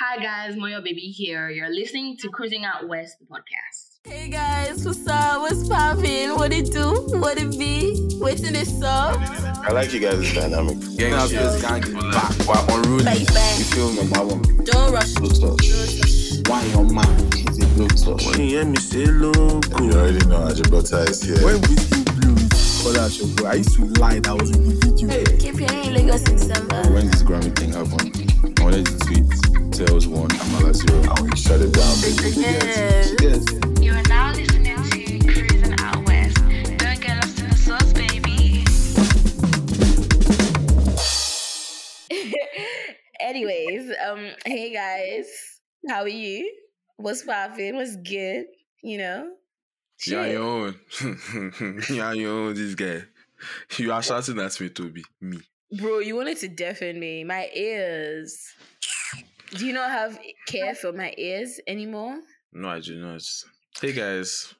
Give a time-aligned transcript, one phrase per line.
[0.00, 1.48] Hi guys, Moyo Baby here.
[1.50, 3.98] You're listening to Cruising Out West, the podcast.
[4.04, 5.40] Hey guys, what's up?
[5.40, 6.36] What's poppin'?
[6.36, 7.06] What it do?
[7.18, 7.96] What it be?
[8.18, 9.16] What's in this up?
[9.18, 10.78] I like you guys' dynamic.
[10.96, 12.30] Gang up this gang is back.
[12.46, 13.04] We're unruly.
[13.04, 13.24] Baby.
[13.24, 13.96] You feel me?
[14.08, 15.14] Number one, Don't rush.
[15.16, 15.66] look touch.
[16.48, 18.26] Why your man is a look touch?
[18.26, 19.82] When you hear me say loco.
[19.82, 21.44] You already know Ajibota is here.
[21.44, 24.74] When Whiskey Blues call out your bro, I used to lie that was in the
[24.76, 25.36] video.
[25.38, 26.82] Keep hearing Lagos in December.
[26.92, 29.28] when this Grammy thing happened, I wanted to tweet
[29.72, 31.00] Tails one, Amala zero.
[31.16, 32.30] And we shut it down, baby.
[32.40, 33.14] Yes.
[33.20, 33.44] Yes.
[33.82, 36.36] You are now listening to Cruising Out West.
[36.78, 38.64] Don't get lost in the sauce, baby.
[43.20, 45.26] Anyways, um, hey guys,
[45.88, 46.52] how are you?
[46.96, 47.76] What's poppin'?
[47.76, 48.46] What's good?
[48.82, 49.30] You know?
[50.06, 50.32] You're on Shit.
[50.34, 50.74] your.
[51.96, 53.02] You're on your own, this guy.
[53.76, 55.04] You are shouting at me, Toby.
[55.20, 55.38] Me.
[55.70, 57.24] Bro, you wanted to deafen me.
[57.24, 58.54] My ears.
[59.54, 62.20] Do you not have care for my ears anymore?
[62.52, 63.22] No, I do not.
[63.80, 64.54] Hey guys.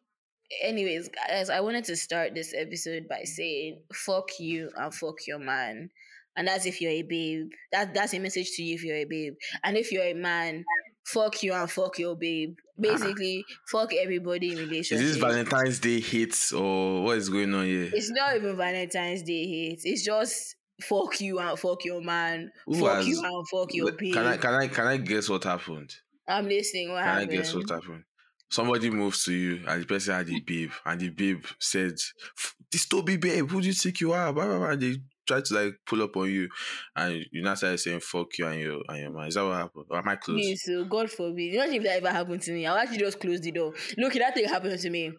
[0.63, 5.39] Anyways, guys, I wanted to start this episode by saying fuck you and fuck your
[5.39, 5.91] man.
[6.37, 7.51] And that's if you're a babe.
[7.73, 9.35] That that's a message to you if you're a babe.
[9.65, 10.65] And if you're a man,
[11.07, 12.55] fuck you and fuck your babe.
[12.59, 12.83] Ah.
[12.83, 14.99] Basically, fuck everybody in relation.
[14.99, 17.91] Is this Valentine's Day hits or what is going on here?
[17.95, 19.81] It's not even Valentine's Day hate.
[19.85, 22.51] It's just fuck you and fuck your man.
[22.67, 24.15] Who fuck has- you and fuck your babe.
[24.15, 25.95] Can I can I can I guess what happened?
[26.27, 26.91] I'm listening.
[26.91, 27.31] What Can happened?
[27.31, 28.05] I guess what happened?
[28.51, 31.93] Somebody moves to you and the person had a babe and the babe said,
[32.39, 34.33] "F- This Toby babe, who do you think you are?
[34.33, 34.71] Blah, blah, blah.
[34.71, 36.49] And they try to like pull up on you
[36.97, 39.29] and you now started saying fuck you and your and your man.
[39.29, 39.85] Is that what happened?
[39.91, 40.63] Or am I close?
[40.65, 41.55] So God forbid.
[41.55, 42.67] Imagine if that ever happened to me.
[42.67, 43.75] I'll actually just close the door.
[43.99, 45.13] Look, that thing happened to me.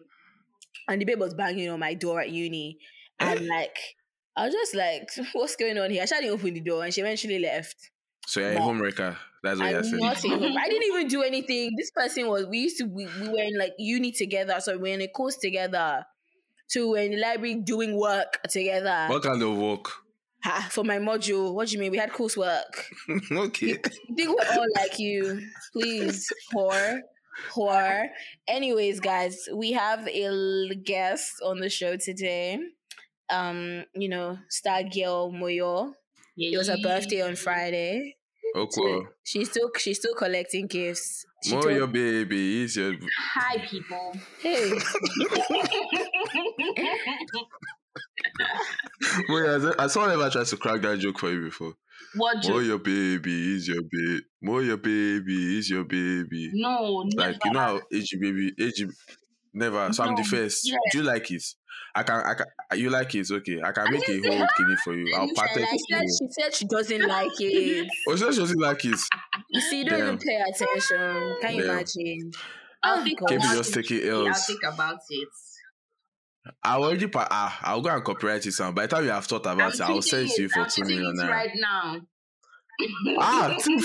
[0.88, 2.78] And the babe was banging on my door at uni.
[3.20, 3.46] And eh?
[3.48, 3.78] like,
[4.36, 6.02] I was just like, what's going on here?
[6.02, 7.76] I to open the door and she eventually left.
[8.26, 9.16] So you're a homewrecker.
[9.42, 9.96] That's what you're saying.
[9.98, 10.56] not in home.
[10.56, 11.72] I didn't even do anything.
[11.76, 14.56] This person was, we used to, we, we were in like uni together.
[14.60, 16.04] So we are in a course together.
[16.68, 19.06] So we were in the library doing work together.
[19.08, 19.90] What kind of work?
[20.44, 21.52] Ha, for my module.
[21.52, 21.90] What do you mean?
[21.90, 22.84] We had coursework.
[23.32, 23.72] okay.
[23.72, 25.42] I think we're all like you.
[25.72, 27.00] Please, whore.
[27.52, 28.06] Whore.
[28.46, 32.58] Anyways, guys, we have a guest on the show today.
[33.30, 35.92] Um, you know, star girl Moyo.
[36.36, 38.16] It was her birthday on Friday.
[38.56, 39.06] Okay.
[39.22, 41.24] She's still she's still collecting gifts.
[41.44, 42.62] She More told- your baby.
[42.62, 42.94] Is your
[43.34, 44.12] Hi people.
[44.40, 44.72] hey,
[49.28, 51.74] Wait, has, has someone ever tried to crack that joke for you before?
[52.16, 52.66] what More joke?
[52.66, 54.20] your baby is your baby.
[54.42, 56.50] More your baby is your baby.
[56.54, 58.86] No, Like you know how AG baby AG
[59.54, 59.92] never.
[59.92, 60.68] So I'm the first.
[60.68, 60.76] yeah.
[60.92, 61.42] Do you like it?
[61.94, 62.20] I can.
[62.24, 62.46] I can.
[62.78, 63.30] You like it?
[63.30, 63.60] Okay.
[63.62, 65.14] I can I make a whole kidney for you.
[65.14, 66.18] I'll she it for you.
[66.18, 67.88] she said she doesn't like it.
[68.08, 69.00] Oh, she said she doesn't like it.
[69.52, 71.36] You see, you don't even pay attention.
[71.40, 71.70] Can you Damn.
[71.70, 72.30] imagine?
[72.82, 73.30] I'll Oh, think God.
[73.30, 73.82] Maybe about just it.
[73.82, 75.28] take it I'll think about it.
[76.62, 77.06] I already.
[77.08, 78.52] Pa- ah, I'll go and copyright it.
[78.52, 78.74] Sound.
[78.76, 80.60] By the time you have thought about I'm it, I'll send it to you for
[80.60, 81.30] I'm two tweeting million it naira.
[81.30, 82.00] right now.
[83.18, 83.78] Ah, two.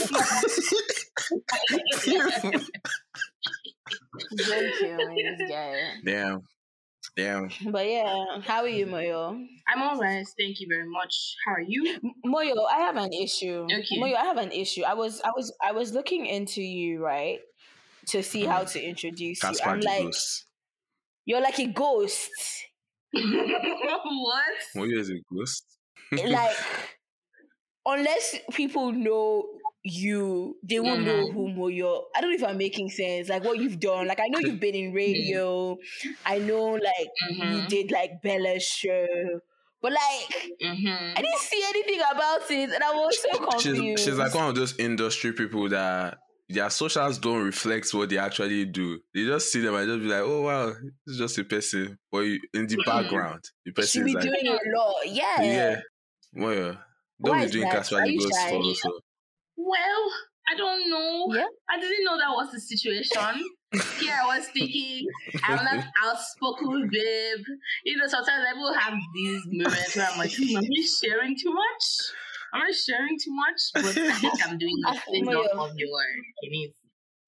[4.38, 5.74] Don't kill me, this guy.
[6.06, 6.42] Damn.
[7.16, 7.50] Damn.
[7.72, 9.46] But yeah, how are you, Moyo?
[9.68, 10.26] I'm alright.
[10.38, 11.36] Thank you very much.
[11.46, 12.00] How are you?
[12.26, 13.66] Moyo, I have an issue.
[13.72, 14.00] Okay.
[14.00, 14.84] Moyo, I have an issue.
[14.84, 17.40] I was I was I was looking into you, right?
[18.08, 19.50] To see how to introduce you.
[19.66, 20.46] I'm like ghost.
[21.26, 22.32] you're like a ghost.
[23.12, 24.46] what?
[24.76, 25.66] Moyo is a ghost?
[26.12, 26.56] like
[27.86, 29.46] unless people know
[29.86, 31.34] you, they won't know Mhm.
[31.34, 32.04] who Moyo.
[32.16, 33.30] I don't know if I'm making sense.
[33.30, 34.08] Like what you've done.
[34.08, 35.78] Like I know you've been in radio.
[36.26, 37.68] I know like you Mhm.
[37.70, 39.08] did like Bella's show.
[39.82, 40.02] But like
[40.64, 41.16] I Mm-hmm.
[41.22, 44.00] didn't see anything about it and I was so confused.
[44.00, 46.18] She's, she's like one of those industry people that
[46.50, 49.00] their socials don't reflect what they actually do.
[49.14, 50.74] They just see them and just be like, oh wow,
[51.06, 52.00] it's just a person.
[52.12, 52.86] But you, in the Mhm.
[52.86, 54.96] background, the she person be is like, doing a lot.
[55.06, 55.42] Yeah.
[55.44, 55.82] yeah,
[56.34, 56.78] well,
[57.18, 57.74] Why don't be doing that?
[57.74, 58.90] Casper Are the Ghost for also.
[59.58, 60.12] Well,
[60.48, 61.28] I don't know.
[61.34, 61.46] Yeah.
[61.70, 63.44] I didn't know that was the situation.
[64.00, 65.08] Here I was thinking,
[65.44, 67.46] I'm not outspoken, babe.
[67.84, 71.36] You know, sometimes I will have these moments where I'm like, hmm, am I sharing
[71.36, 71.84] too much?
[72.54, 73.62] Am I sharing too much?
[73.74, 75.46] But I think I'm doing it Moyo.
[75.58, 75.90] off of your
[76.44, 76.78] needs.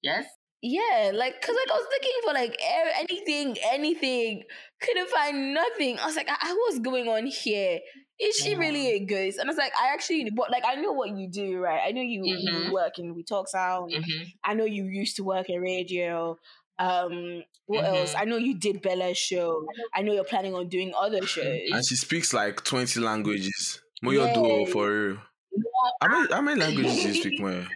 [0.02, 0.26] Yes?
[0.62, 2.60] Yeah, like, cause like I was looking for like
[2.98, 4.42] anything, anything,
[4.80, 5.98] couldn't find nothing.
[5.98, 7.80] I was like, I, I what's going on here?
[8.20, 9.38] Is she really a ghost?
[9.38, 11.80] And I was like, I actually, but like, I know what you do, right?
[11.86, 12.72] I know you, you Mhm.
[12.72, 13.92] work in We Talk Sound.
[13.92, 14.22] Mm-hmm.
[14.42, 16.36] I know you used to work in radio.
[16.80, 18.14] Um, what else?
[18.14, 18.20] Mhm.
[18.20, 19.64] I know you did Bella's show.
[19.94, 21.60] I know you're planning on doing other shows.
[21.72, 23.80] And she speaks like 20 languages.
[24.04, 24.72] Moyo do Yeah.
[24.72, 25.18] for real.
[26.00, 27.66] How many, how many languages do you speak, Moyo?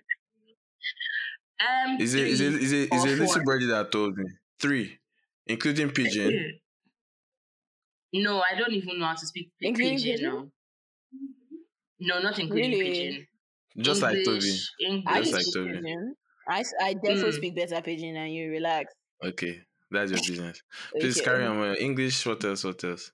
[1.60, 3.60] Um, Is it is it three is it is it little four.
[3.68, 4.24] that told me
[4.60, 4.98] three,
[5.46, 6.58] including pidgin?
[8.12, 10.16] No, I don't even know how to speak pi- Including pidgin.
[10.16, 10.30] pidgin?
[10.30, 10.50] No.
[12.00, 12.90] no, not including Really?
[12.92, 13.26] pidgin.
[13.78, 14.30] Just like Toby.
[14.30, 15.14] English, I English.
[15.18, 15.72] Just like speak Toby.
[15.76, 16.14] pidgin.
[16.48, 17.36] I, s- I definitely Mm.
[17.36, 18.50] speak better pidgin than you.
[18.50, 18.92] Relax.
[19.24, 19.60] Okay,
[19.90, 20.62] that's your business.
[20.98, 21.24] Please Okay.
[21.24, 21.58] carry on.
[21.60, 22.26] with English.
[22.26, 22.64] What else?
[22.64, 23.12] What else?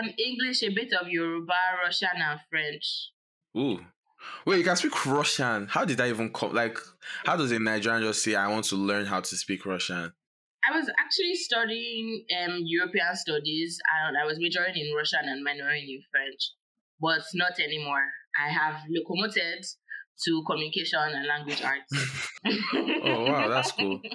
[0.00, 1.54] Um, English, a bit of Yoruba,
[1.84, 3.10] Russian, and French.
[3.56, 3.84] Ooh.
[4.46, 5.66] Wait, you can speak Russian.
[5.68, 6.54] How did that even come?
[6.54, 6.78] Like,
[7.24, 10.12] how does a Nigerian just say, "I want to learn how to speak Russian"?
[10.68, 15.88] I was actually studying um European studies, and I was majoring in Russian and minoring
[15.88, 16.52] in French,
[17.00, 18.06] but not anymore.
[18.38, 19.64] I have locomoted
[20.24, 21.92] to communication and language arts.
[23.02, 24.00] Oh wow, that's cool.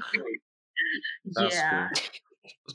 [1.35, 1.89] That's yeah.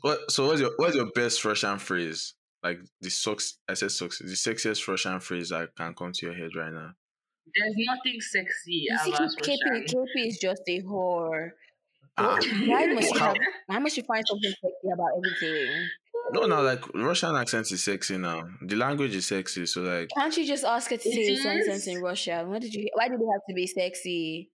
[0.02, 0.17] cool.
[0.28, 2.34] So, what's your what's your best Russian phrase?
[2.62, 3.58] Like the socks.
[3.69, 4.19] I said socks.
[4.19, 6.93] The sexiest Russian phrase that can come to your head right now.
[7.55, 9.87] There's nothing sexy You see, about KP, Russian.
[9.87, 11.50] KP is just a whore.
[12.19, 13.27] Ah, Why must you How?
[13.27, 13.37] have?
[13.67, 15.89] Why must she find something sexy about everything?
[16.33, 18.43] no, no, like Russian accent is sexy now.
[18.63, 21.87] The language is sexy, so like, Can't you just ask her to say a sentence
[21.87, 22.51] in Russian?
[22.51, 22.89] What did you?
[22.95, 24.51] Why did it have to be sexy?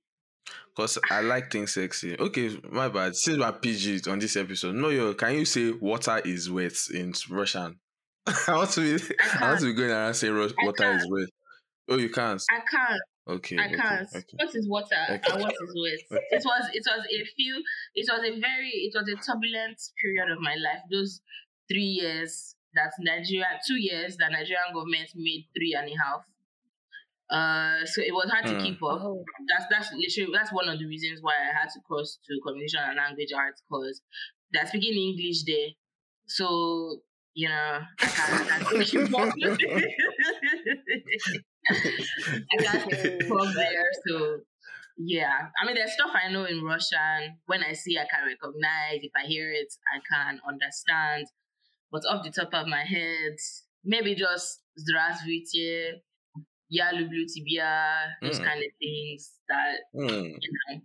[0.77, 2.19] cause I like things sexy.
[2.19, 3.17] Okay, my bad.
[3.17, 7.13] Since we're PG on this episode, no, yo, can you say water is wet in
[7.31, 7.79] Russian?
[8.27, 11.29] I want to be, I, want to be going around saying water is wet.
[11.89, 12.43] Oh, you can't.
[12.51, 13.01] I can't.
[13.29, 14.09] Okay, I can't.
[14.15, 14.37] okay.
[14.37, 15.21] What is water Okay.
[15.31, 15.75] and what is
[16.11, 16.23] wet?
[16.33, 17.63] It was it was a few
[17.95, 20.83] it was a very it was a turbulent period of my life.
[20.91, 21.21] Those
[21.71, 26.25] three years that Nigeria two years that Nigerian government made three and a half.
[27.31, 28.65] Uh so it was hard to Hmm.
[28.65, 29.01] keep up.
[29.01, 32.41] Oh, That's that's literally that's one of the reasons why I had to cross to
[32.45, 34.03] communication and language arts because
[34.53, 35.69] they're speaking English there.
[36.27, 36.99] So
[37.35, 39.33] you know, I can't, I can't keep up.
[41.70, 43.90] I can't keep up there.
[44.08, 44.40] So
[44.98, 47.38] yeah, I mean, there's stuff I know in Russian.
[47.46, 49.02] When I see, I can recognize.
[49.04, 51.28] If I hear it, I can understand.
[51.92, 53.36] But off the top of my head,
[53.84, 56.04] maybe just Здравствуйте,
[56.70, 58.44] Я люблю тебя, those Mm.
[58.46, 60.82] kind of things that Hmm, you know.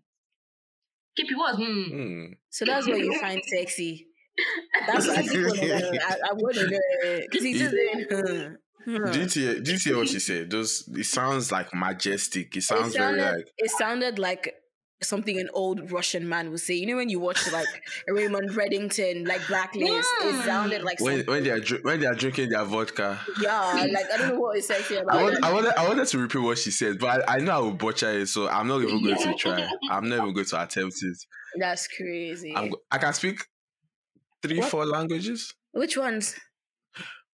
[1.16, 1.56] Keep it was.
[1.58, 1.90] Mm.
[1.90, 2.32] hmm.
[2.50, 4.06] so that's what you find sexy.
[4.86, 5.46] That's what I think.
[5.46, 5.98] wanna know.
[6.08, 6.80] I, I want to know
[7.28, 7.74] because he's just
[8.87, 9.01] saying.
[9.01, 9.13] Huh, huh.
[9.13, 9.47] Did you hmm.
[9.47, 10.49] hear, did you hear what she said?
[10.49, 12.55] Those it sounds like majestic.
[12.55, 14.55] It It sounds very sounded, like it sounded like
[15.03, 16.73] something an old Russian man would say.
[16.73, 17.67] You know when you watch like
[18.07, 21.33] Raymond Reddington, like Blacklist, it sounded like when something.
[21.33, 23.19] when they are dr- when they are drinking their vodka.
[23.41, 25.43] yeah, like I don't know what is sexy about I, want.
[25.43, 27.71] I wanted I wanted to repeat what she said, but I, I know I will
[27.73, 29.67] butcher it, so I'm not even going to try.
[29.89, 31.17] I'm not even going to attempt it.
[31.59, 32.53] That's crazy.
[32.55, 33.43] I'm, I can speak
[34.43, 34.69] three, What?
[34.69, 35.53] four languages.
[35.71, 36.35] Which ones?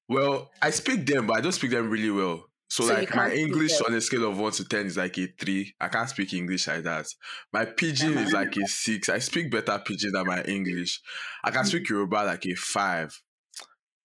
[0.09, 2.45] Well, I speak them, but I don't speak them really well.
[2.67, 5.27] So, So like my English on a scale of one to ten is like a
[5.39, 5.73] three.
[5.79, 7.05] I can't speak English like that.
[7.51, 9.09] My pidgin is like a six.
[9.09, 10.99] I speak better pidgin than my English.
[11.43, 13.21] I can speak Yoruba like a five.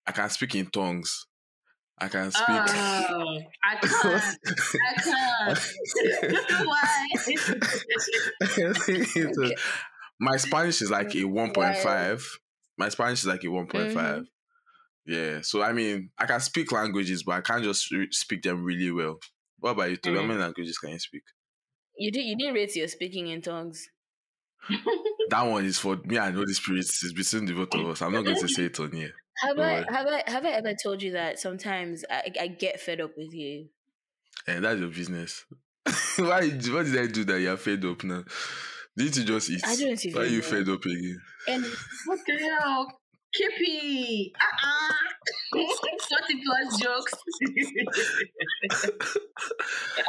[0.06, 1.26] I can speak in tongues.
[2.00, 2.46] I can speak.
[2.48, 4.38] Oh, I can't.
[4.86, 5.58] I can't.
[6.66, 7.08] Why?
[9.34, 9.50] So,
[10.20, 12.22] my Spanish is like a 1.5.
[12.76, 13.68] My Spanish is like a 1.5.
[13.94, 14.22] Mm-hmm.
[15.08, 15.40] Yeah.
[15.42, 18.90] So, I mean, I can speak languages, but I can't just re- speak them really
[18.92, 19.18] well.
[19.58, 20.14] What about you, two?
[20.14, 20.28] How Mm.
[20.28, 21.22] many languages can you speak?
[21.96, 22.24] You did.
[22.24, 23.88] You didn't rate your speaking in tongues.
[25.30, 26.18] That one is for me.
[26.18, 28.00] I know the spirits is between the both of us.
[28.02, 29.12] I'm not going to say it on here.
[29.42, 29.84] Have Don't I worry.
[29.90, 33.32] have I have I ever told you that sometimes I, I get fed up with
[33.34, 33.68] you?
[34.46, 35.44] And that's your business.
[36.16, 36.48] Why?
[36.48, 38.24] What did I do that you're fed up now?
[38.96, 39.60] Did you just eat?
[39.66, 41.20] I don't Why are you fed up again?
[41.46, 41.64] And
[42.06, 42.86] What the hell?
[43.38, 44.32] Kippy!
[44.40, 44.94] Uh-uh!
[45.52, 47.14] 40 plus jokes.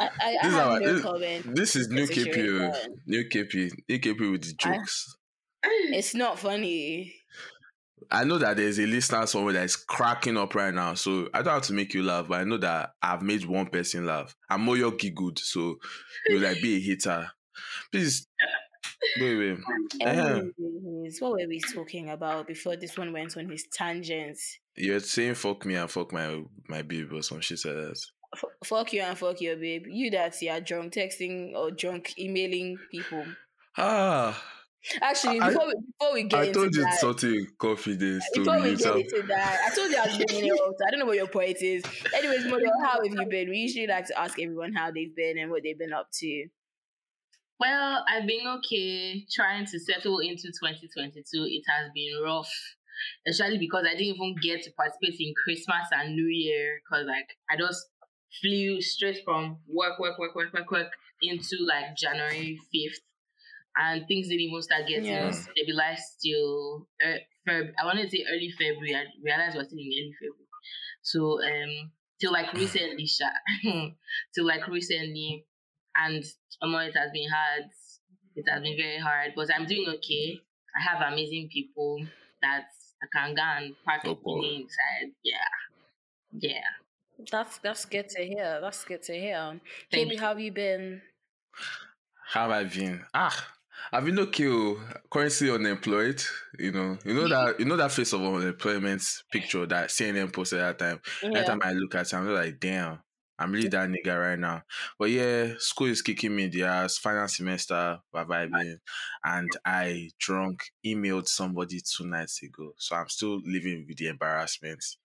[0.00, 1.54] I, I This is have our- no this- comment.
[1.56, 2.72] This is new KP.
[2.74, 2.94] oh.
[3.06, 3.70] New KP.
[3.88, 5.16] New KP with the I- jokes.
[5.64, 5.94] Mm.
[5.94, 7.14] It's not funny.
[8.10, 11.42] I know that there's a listener somewhere that is cracking up right now, so I
[11.42, 14.34] don't have to make you laugh, but I know that I've made one person laugh.
[14.48, 15.76] I'm Moyo good, so
[16.26, 17.30] you'll like be a hater.
[17.92, 18.26] Please,
[19.20, 19.58] wait, wait.
[20.00, 24.58] Anyways, what were we talking about before this one went on his tangents?
[24.76, 27.98] You're saying fuck me and fuck my my baby or some shit like that.
[28.34, 29.86] F- fuck you and fuck your babe.
[29.88, 33.24] You that you are drunk texting or drunk emailing people.
[33.76, 34.40] Ah,
[35.02, 38.24] Actually, I- before we, before we get I into told you that, something in confidence
[38.34, 38.76] to before we me.
[38.76, 40.74] get into that, I told you I was bringing it up.
[40.86, 41.82] I don't know what your point is.
[42.14, 43.50] Anyways, Model, how have you been?
[43.50, 46.46] We usually like to ask everyone how they've been and what they've been up to.
[47.60, 51.44] Well, I've been okay trying to settle into 2022.
[51.44, 52.50] It has been rough,
[53.26, 57.28] especially because I didn't even get to participate in Christmas and New Year because, like,
[57.50, 57.86] I just
[58.40, 63.00] flew straight from work, work, work, work, work, work into like January 5th.
[63.76, 65.30] and things didn't even start getting Yeah.
[65.30, 68.94] stabilized till uh, Feb- I wanted to say early February.
[68.96, 70.48] I realized we're still in early February.
[71.02, 73.30] So um till like recently, sha,
[74.34, 75.46] till like recently,
[75.96, 76.24] and
[76.62, 77.70] um, it has been hard.
[78.36, 80.40] It has been very hard, but I'm doing okay.
[80.76, 82.04] I have amazing people
[82.42, 82.64] that
[83.02, 85.12] I can go and park with me inside.
[85.24, 85.36] Yeah,
[86.32, 86.60] yeah.
[87.30, 88.60] That's that's good to hear.
[88.60, 89.60] That's good to hear.
[89.90, 91.02] Thank KB, how have you been?
[92.28, 93.04] How have I been?
[93.12, 93.46] Ah,
[93.92, 94.46] I've been okay.
[94.46, 94.80] oh.
[95.10, 96.22] Currently unemployed.
[96.58, 100.60] You know, you know that you know that face of unemployment picture that CNN posted
[100.60, 101.00] that time.
[101.22, 103.00] Every time I look at it, I'm like, damn,
[103.40, 104.62] I'm really that nigga right now.
[104.98, 106.98] But yeah, school is kicking me in the ass.
[106.98, 108.76] Final semester, we're vibing,
[109.24, 114.82] and I drunk emailed somebody two nights ago, so I'm still living with the embarrassment.
[114.82, 114.98] So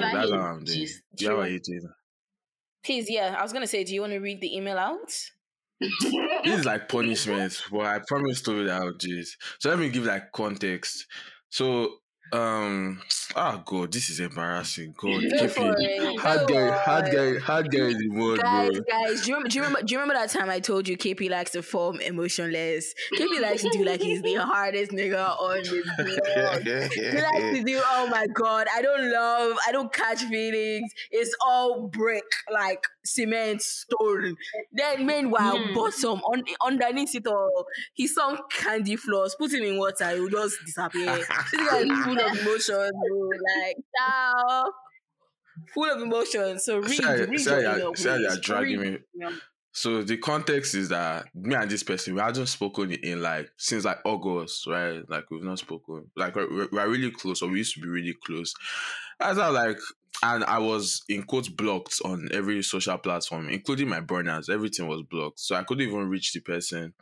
[0.00, 0.88] that's how I'm doing.
[1.18, 1.92] Yeah, what are you doing?
[2.84, 3.34] Please, yeah.
[3.36, 5.12] I was gonna say, do you want to read the email out?
[5.80, 9.36] this is like punishment, but I promise to read out this.
[9.58, 11.06] So let me give like context.
[11.50, 11.96] So
[12.32, 13.00] um
[13.36, 14.94] ah god, this is embarrassing.
[14.96, 15.76] God, Go keep for it.
[15.80, 16.20] it.
[16.20, 18.80] Hard guy, hard guy, hard guy in the world, Guys, bro.
[18.90, 19.82] guys, do you, remember, do you remember?
[19.86, 22.92] Do you remember that time I told you KP likes to form emotionless?
[23.16, 26.62] KP likes to do like he's the hardest nigga on the block.
[26.92, 27.80] He likes to do.
[27.84, 29.56] Oh my god, I don't love.
[29.66, 30.92] I don't catch feelings.
[31.10, 34.36] It's all brick, like cement, stone.
[34.72, 35.74] Then meanwhile, Hmm.
[35.74, 39.34] bottom on underneath it all, he's some candy floss.
[39.34, 41.16] Put him in water, he will just disappear.
[41.52, 43.28] this guy is full of emotions, bro.
[43.56, 44.72] Like now,
[45.74, 46.64] full of emotions.
[46.64, 48.92] So read, See how- read see how your you're- email, see how you're dragging Read
[48.92, 48.98] me.
[49.14, 49.32] your-
[49.72, 53.84] So the context is that me and this person we haven't spoken in like since
[53.84, 55.02] like August, right?
[55.08, 56.10] Like we've not spoken.
[56.16, 58.54] Like we're, we're really close, or we used to be really close.
[59.20, 59.78] As I like,
[60.22, 64.48] and I was in quotes blocked on every social platform, including my burners.
[64.48, 66.94] Everything was blocked, so I couldn't even reach the person.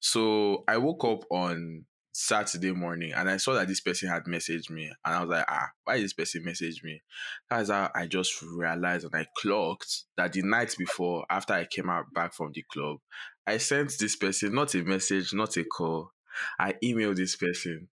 [0.00, 4.70] So I woke up on Saturday morning and I saw that this person had messaged
[4.70, 7.02] me, and I was like, ah, why did this person message me?
[7.50, 11.90] That's how I just realized and I clocked that the night before, after I came
[11.90, 12.98] out back from the club,
[13.46, 16.12] I sent this person not a message, not a call.
[16.58, 17.88] I emailed this person.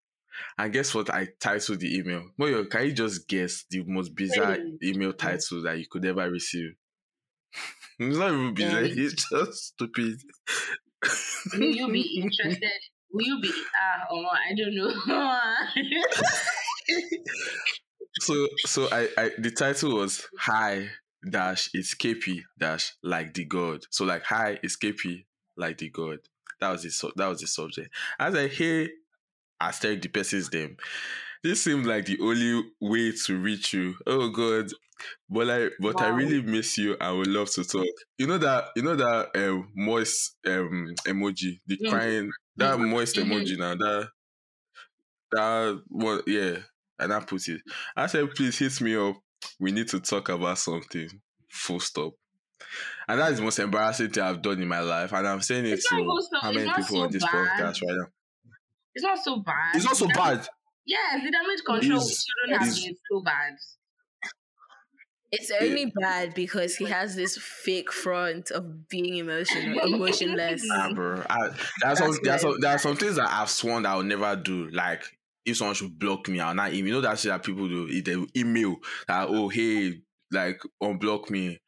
[0.59, 1.11] And guess what?
[1.11, 2.31] I titled the email.
[2.39, 6.75] Moyo, can you just guess the most bizarre email title that you could ever receive?
[7.99, 10.21] it's not even bizarre, it's just stupid.
[11.55, 12.71] Will you be interested?
[13.13, 13.51] Will you be?
[13.51, 14.93] Ah, oh, I don't know.
[18.21, 20.89] so so I, I the title was hi
[21.31, 23.85] dash it's KP dash like the god.
[23.91, 25.25] So like hi it's KP
[25.57, 26.19] like the god.
[26.61, 27.91] That was the that was the subject.
[28.19, 28.89] As I hear
[29.61, 30.77] I stared the person's name.
[31.43, 33.95] This seemed like the only way to reach you.
[34.07, 34.71] Oh God.
[35.29, 36.97] But I but I really miss you.
[37.01, 37.87] I would love to talk.
[38.19, 41.91] You know that you know that um moist um emoji, the Mm.
[41.91, 42.89] crying that Mhm.
[42.91, 43.25] moist Mhm.
[43.31, 43.75] emoji now.
[43.75, 44.09] That
[45.33, 46.59] that what yeah.
[46.99, 47.61] And I put it.
[47.95, 49.17] I said, please hit me up.
[49.61, 51.09] We need to talk about something.
[51.51, 52.15] Full stop.
[53.07, 55.13] And that is the most embarrassing thing I've done in my life.
[55.13, 57.33] And I'm saying it It's to how many people so on this bad.
[57.33, 58.07] podcast right now.
[58.97, 59.75] It's not so bad.
[59.77, 60.49] It's not so damage- bad.
[60.87, 63.53] Yes, the damage control It's- shouldn't have been so bad.
[65.33, 70.63] It's only bad because he has this fake front of being emotional, emotionless.
[70.65, 71.23] Nah, bro.
[71.29, 71.49] I,
[71.83, 73.91] there, are some, That's there, are some, there are some things that I've sworn that
[73.91, 74.69] I'll never do.
[74.71, 75.03] Like,
[75.45, 76.87] if someone should block me, I'll not email.
[76.87, 77.89] You know that shit that people do?
[77.91, 78.77] If They will email
[79.09, 79.95] that, oh, hey,
[80.31, 81.59] like, unblock me.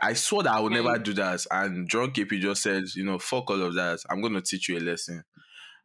[0.00, 1.44] I swore that I would never do that.
[1.50, 3.98] And John KP just said, you know, fuck all of that.
[4.08, 5.24] I'm going to teach you a lesson.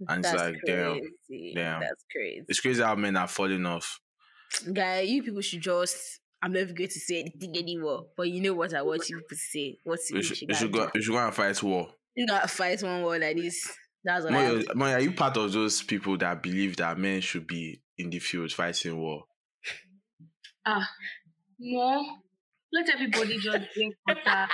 [0.08, 1.54] And it's like, damn, crazy.
[1.56, 1.82] damn.
[1.82, 2.44] That's crazy.
[2.48, 4.00] It's crazy how men are falling off.
[4.72, 6.20] Guy, you people should just.
[6.42, 8.08] I'm never going to say anything anymore.
[8.18, 9.78] But you know what I want you people to say.
[9.86, 11.88] What's You should, you should, go, you should go and fight war.
[12.16, 13.66] You gotta fight one war like this.
[14.04, 17.22] That's what I Moya, Moya, are you part of those people that believe that men
[17.22, 19.24] should be in the field fighting war?
[20.66, 20.90] Ah,
[21.60, 22.06] no.
[22.72, 24.48] Let everybody just drink water,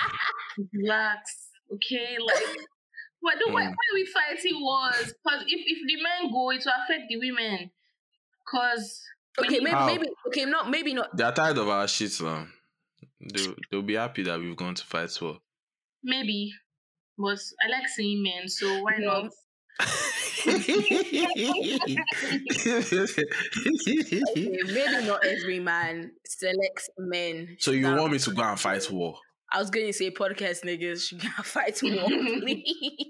[0.74, 2.18] relax, okay?
[2.20, 2.58] Like,
[3.22, 3.68] why do why, Mm.
[3.68, 5.14] why are we fighting wars?
[5.24, 7.72] Because if, if the men go, it will affect the women.
[8.46, 9.02] Because
[9.40, 9.86] Okay, maybe, How?
[9.86, 11.16] maybe, okay, not maybe not.
[11.16, 12.48] They're tired of our shit now.
[13.22, 15.38] They'll, they'll be happy that we've gone to fight war.
[16.04, 16.52] maybe,
[17.18, 19.24] but I like seeing men, so why No.
[19.24, 19.32] not?
[23.20, 27.56] Okay, maybe not every man selects men.
[27.60, 29.16] so you want me to go and fight war?
[29.52, 32.08] I was going to say podcast niggas should go fight war.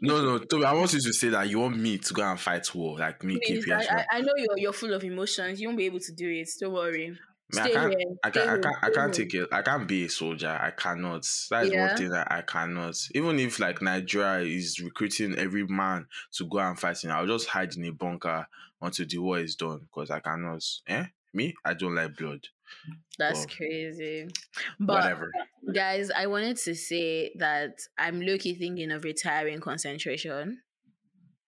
[0.02, 2.40] No, no, Toby, I want you to say that you want me to go and
[2.40, 3.74] fight war, like me, Please, KP.
[3.74, 5.60] I, I, I know you're you're full of emotions.
[5.60, 6.50] You won't be able to do it.
[6.60, 7.18] Don't worry.
[7.52, 9.50] Man, Stay I can't, here, I can't, I can't, I can't take it.
[9.52, 10.50] I can't be a soldier.
[10.62, 11.28] I cannot.
[11.50, 11.88] That is Yeah.
[11.88, 12.96] one thing that I cannot.
[13.16, 17.48] Even if like Nigeria is recruiting every man to go and fight, in, I'll just
[17.48, 18.46] hide in a bunker
[18.82, 20.64] until the war is done because I cannot.
[20.88, 21.06] Eh?
[21.34, 21.54] Me?
[21.66, 22.42] I don't like blood.
[23.18, 24.28] That's Well, crazy.
[24.80, 25.32] But Whatever.
[25.74, 30.62] guys, I wanted to say that I'm low-key thinking of retiring concentration.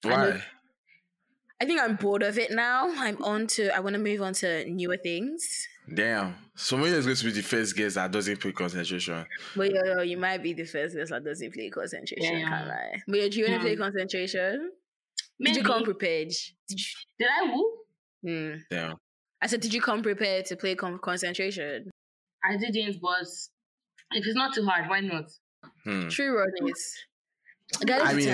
[0.05, 0.43] I Why?
[1.61, 2.89] I think I'm bored of it now.
[2.95, 5.67] I'm on to I want to move on to newer things.
[5.93, 6.35] Damn.
[6.55, 9.25] Someone is going to be the first guest that doesn't play concentration.
[9.55, 12.47] But yo, yo, you might be the first person that doesn't play concentration, Damn.
[12.49, 13.01] can't lie.
[13.07, 13.81] But yo, do you want to play Hmm.
[13.81, 14.71] concentration?
[15.39, 16.29] Did you come prepared?
[16.67, 16.85] Did you,
[17.19, 17.77] Did I woo?
[18.25, 18.55] Hmm.
[18.71, 18.95] Damn.
[19.41, 21.89] I said, did you come prepared to play con- concentration?
[22.43, 23.25] I didn't, but
[24.11, 25.31] if it's not too hard, why not?
[25.83, 26.07] Hmm.
[26.09, 26.95] True runners.
[27.85, 28.29] Guys, I mean.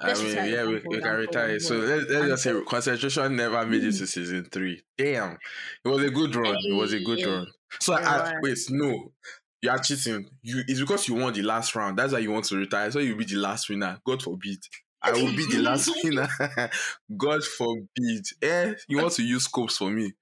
[0.00, 1.58] I mean, yeah, we, we can retire.
[1.58, 1.88] So on.
[1.88, 4.82] let, let's just say concentration never made it to season three.
[4.96, 5.36] Damn.
[5.84, 6.56] It was a good run.
[6.64, 7.26] It was a good Hey.
[7.26, 7.46] run.
[7.80, 8.68] So It I, was.
[8.68, 9.12] wait, no.
[9.60, 10.28] You are cheating.
[10.42, 11.98] You it's because you won the last round.
[11.98, 12.90] That's why you want to retire.
[12.92, 13.98] So you'll be the last winner.
[14.06, 14.58] God forbid.
[15.02, 16.28] I will be the last winner.
[17.16, 18.24] God forbid.
[18.40, 20.12] Eh, you want to use scopes for me.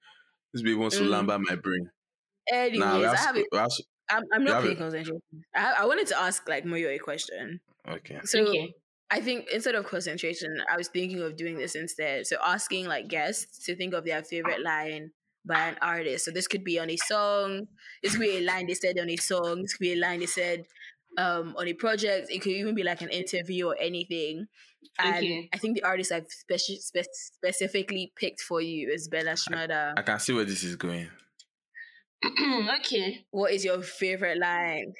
[0.53, 1.09] This baby wants to Mm.
[1.09, 1.89] lamber my brain.
[2.51, 3.69] Anyways, Nah, we I have, have a, sco- have
[4.09, 5.19] I'm, I'm not have playing a- concentration.
[5.55, 7.59] I, ha- I wanted to ask like Moyo a question.
[7.87, 8.19] okay.
[8.23, 8.73] So Okay.
[9.09, 12.25] I think instead of concentration, I was thinking of doing this instead.
[12.27, 15.11] So asking like guests to think of their favorite line
[15.45, 16.25] by an artist.
[16.25, 17.67] So this could be on a song.
[18.03, 19.61] This could be a line they said on a song.
[19.61, 20.65] This could be a line they said
[21.17, 22.27] um, on a project.
[22.29, 24.47] It could even be like an interview or anything.
[24.99, 25.49] And Okay.
[25.53, 29.93] I think the artist I've speci- spe- specifically picked for you is Bella Schmurda.
[29.97, 31.09] I can see where this is going.
[32.79, 33.25] okay.
[33.31, 34.93] What is your favorite line?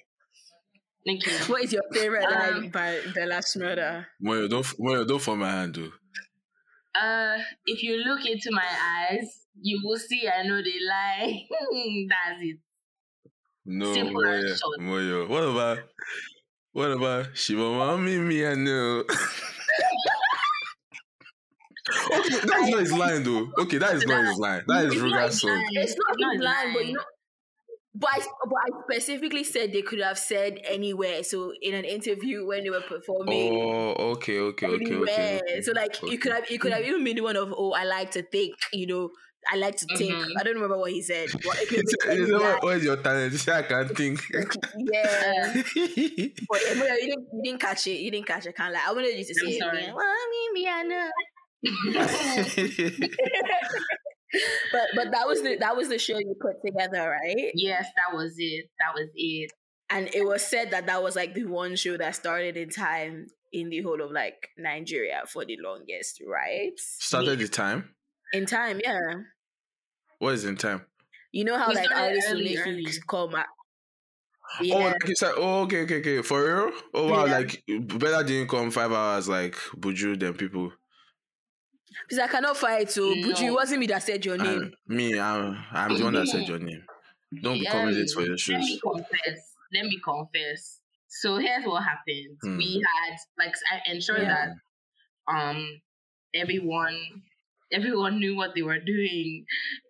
[1.06, 1.34] Thank you.
[1.48, 4.06] What is your favorite line Um, by Bella Schmurda?
[4.24, 5.92] Moyo, don't Moyo, don't fall my hand though.
[7.00, 11.44] Uh, if you look into my eyes, you will see I know they lie.
[12.10, 12.58] That's it.
[13.66, 14.80] No, Simple and Moyo.
[14.80, 15.28] Moyo.
[15.30, 15.80] What about
[16.74, 19.04] what about Shiva Mami me I know?
[22.14, 23.48] okay, that's not his line though.
[23.60, 24.64] Okay, that is not his line.
[24.68, 25.52] That is It's Ruger's song.
[25.52, 25.64] line.
[25.72, 27.04] It's not Not his line, but you know.
[28.00, 31.24] But I, but I specifically said they could have said anywhere.
[31.24, 35.02] So in an interview when they were performing, Oh, okay, okay, okay, anywhere.
[35.04, 35.42] okay.
[35.42, 35.62] okay.
[35.62, 37.86] So like you could have you could have even been the one of oh I
[37.86, 39.10] like to think you know
[39.52, 40.14] I like to think.
[40.14, 40.32] Mhm.
[40.40, 41.30] I don't remember what he said.
[41.32, 42.42] But it could He be said, any he said, line.
[42.54, 43.32] what, what is your talent?
[43.32, 44.22] He said, I can't think.
[44.32, 45.54] yeah.
[46.50, 48.00] But eh, but you didn't you didn't catch it.
[48.00, 48.56] You didn't catch it.
[48.56, 48.84] Can't lie.
[48.88, 49.78] I wanted you to say it sorry.
[49.84, 49.96] again.
[49.96, 51.10] Well, me, me, I know.
[54.74, 57.52] But but that was the that was the show you put together, right?
[57.56, 58.66] yes, that was it.
[58.80, 59.52] That was it.
[59.90, 63.28] and it was said that that was like the one show that started in time
[63.54, 66.74] in the whole of like Nigeria for the longest, right?
[66.78, 67.96] Started the time.
[68.34, 69.00] In time, yeah.
[70.20, 70.86] What is in time?
[71.32, 72.82] You know how We like started artists will early, make early.
[72.84, 73.46] you come out.
[74.72, 76.22] Oh, like you said, oh, okay, okay, okay.
[76.22, 76.72] For real?
[76.94, 77.26] Oh, wow.
[77.26, 77.38] Yeah.
[77.38, 80.72] Like, better didn't come five hours like Buju than people.
[82.08, 82.90] because I cannot fight.
[82.92, 84.62] So, but it wasn't me that said your name.
[84.64, 86.84] And me, I'm, I'm the one that said your name.
[87.42, 88.54] Don't be coming late for your shoes.
[88.54, 88.82] Let me shoes.
[88.82, 89.54] confess.
[89.74, 90.82] Let me confess.
[91.08, 92.38] So here's what happened.
[92.42, 92.58] Hmm.
[92.58, 94.54] We had like I ensured Yeah.
[95.28, 95.82] that um
[96.34, 97.24] everyone
[97.72, 99.46] everyone knew what they were doing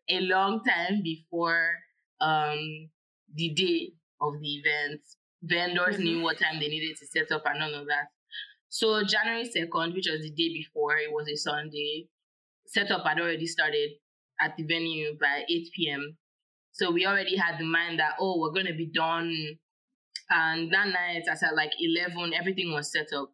[0.09, 1.75] a long time before
[2.21, 2.89] um
[3.33, 3.91] the day
[4.21, 5.01] of the event.
[5.43, 6.03] Vendors Mhm.
[6.03, 8.07] knew what time they needed to set up and all of that.
[8.69, 12.09] So January 2nd, which was the day before, it was a Sunday,
[12.65, 13.91] setup had already started
[14.41, 16.17] at the venue by 8 p.m.
[16.71, 19.57] So we already had the mind that, oh, we're going to be done.
[20.29, 23.33] And that night, as at like 11, everything was set up.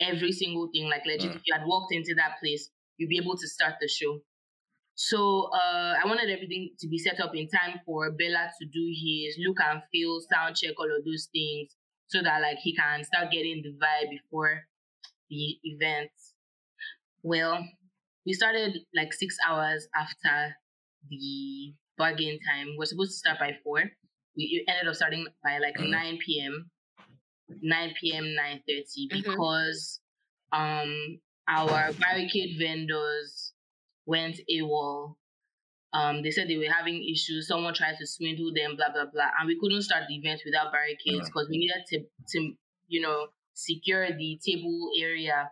[0.00, 1.36] Every single thing, like legit, Mm.
[1.36, 4.20] if you had walked into that place, you'd be able to start the show.
[4.96, 8.86] So uh, I wanted everything to be set up in time for Bella to do
[8.94, 11.76] his look and feel, sound check, all of those things,
[12.08, 14.62] so that like he can start getting the vibe before
[15.30, 16.10] the event.
[17.22, 17.66] Well,
[18.26, 20.56] we started like six hours after
[21.08, 22.74] the bargain time.
[22.78, 23.82] We're supposed to start by four.
[24.36, 25.90] We ended up starting by like Mhm.
[25.90, 26.70] 9 p.m.
[27.48, 28.34] 9 p.m.
[28.34, 29.22] 9:30 Mhm.
[29.22, 30.00] because
[30.52, 33.43] um our barricade vendors
[34.06, 35.16] went AWOL.
[35.92, 37.46] Um, they said they were having issues.
[37.46, 40.72] Someone tried to swindle them, blah blah blah, and we couldn't start the event without
[40.72, 42.00] barricades because we needed to
[42.32, 42.54] to
[42.88, 45.50] you know secure the table area.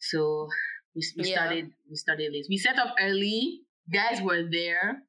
[0.00, 0.48] So
[0.94, 1.36] we, we Yeah.
[1.36, 2.46] started we started late.
[2.48, 3.62] We set up early.
[3.92, 5.02] Guys were there,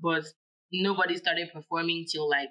[0.00, 0.24] but
[0.72, 2.50] nobody started performing till like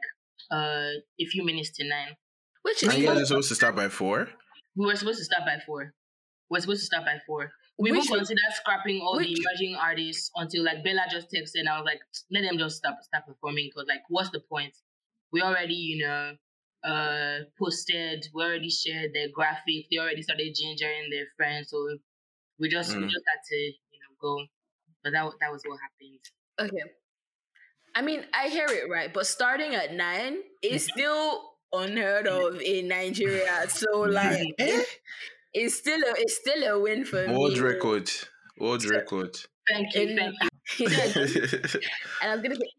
[0.51, 2.15] uh a few minutes to nine.
[2.61, 4.27] Which And is you guys are supposed to start by four?
[4.75, 5.93] We were supposed to start by four.
[6.49, 7.51] We're supposed to start by four.
[7.79, 11.27] We Which even we- considered scrapping all the which- emerging artists until like Bella just
[11.31, 14.41] texted and I was like, let them just stop start performing because like what's the
[14.41, 14.75] point?
[15.31, 16.35] We already, you know,
[16.83, 21.77] uh posted, we already shared their graphic, they already started gingering their friends, so
[22.59, 23.09] we just we Mm.
[23.09, 24.45] just had to, you know, go.
[25.03, 26.19] But that that was what happened.
[26.59, 26.91] Okay.
[27.95, 30.99] I mean, I hear it right, but starting at nine is Mm-hmm.
[30.99, 33.69] still unheard of in Nigeria.
[33.69, 34.83] So like, Eh?
[35.53, 37.59] It's still a it's still a win for World me.
[37.61, 38.09] record.
[38.59, 39.35] World record.
[39.71, 40.35] Thank you, In- thank
[40.77, 40.87] you.
[42.21, 42.69] And I was gonna say,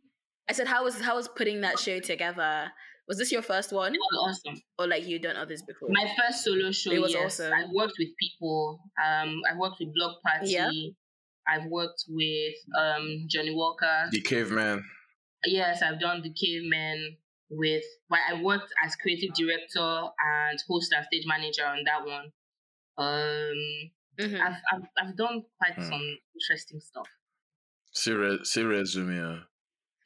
[0.48, 2.70] I said, how was how was putting that show together?
[3.08, 4.60] Was this your first one, It was awesome.
[4.78, 5.88] or like you done others before?
[5.90, 6.92] My first solo show.
[6.92, 7.40] It was yes.
[7.40, 7.52] awesome.
[7.52, 8.78] I've worked with people.
[9.04, 10.50] Um, I've worked with Block Party.
[10.52, 10.70] Yeah.
[11.48, 14.08] I've worked with um Johnnie Walker.
[14.12, 14.84] the caveman.
[15.44, 17.16] yes, I've done the Caveman
[17.50, 17.82] with.
[18.08, 22.30] Well, I worked as creative director and host and stage manager on that one.
[22.98, 24.40] Um, Mhm.
[24.40, 25.82] I've I've, I've done quite Hmm.
[25.90, 27.08] some interesting stuff.
[27.92, 29.18] See, re- see resume.
[29.20, 29.40] uh.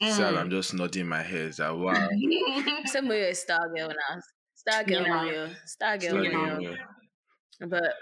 [0.02, 0.38] See how Mm.
[0.38, 1.52] I'm just nodding my head.
[1.54, 2.08] That wow.
[2.86, 4.20] Some way a star girl now.
[4.54, 5.08] Star girl, Yeah.
[5.08, 5.54] Mario.
[5.66, 6.76] Star girl, Like, Mario.
[7.60, 7.94] But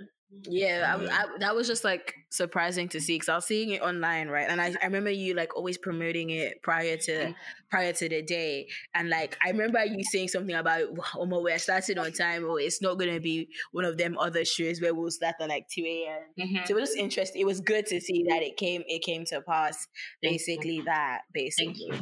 [0.44, 1.10] yeah, I, Yeah.
[1.12, 4.48] I, that was just like surprising to see because I was seeing it online, right?
[4.48, 7.34] And I, I remember you like always promoting it prior to
[7.70, 10.82] prior to the day, and like I remember you saying something about
[11.16, 14.44] oh my, we're starting on time, or it's not gonna be one of them other
[14.44, 16.22] shows where we'll start at like two a.m.
[16.46, 16.66] Mhm.
[16.66, 17.42] So it was just interesting.
[17.42, 19.86] It was good to see that it came it came to pass.
[20.22, 20.34] Thank.
[20.34, 21.92] Basically, that basically.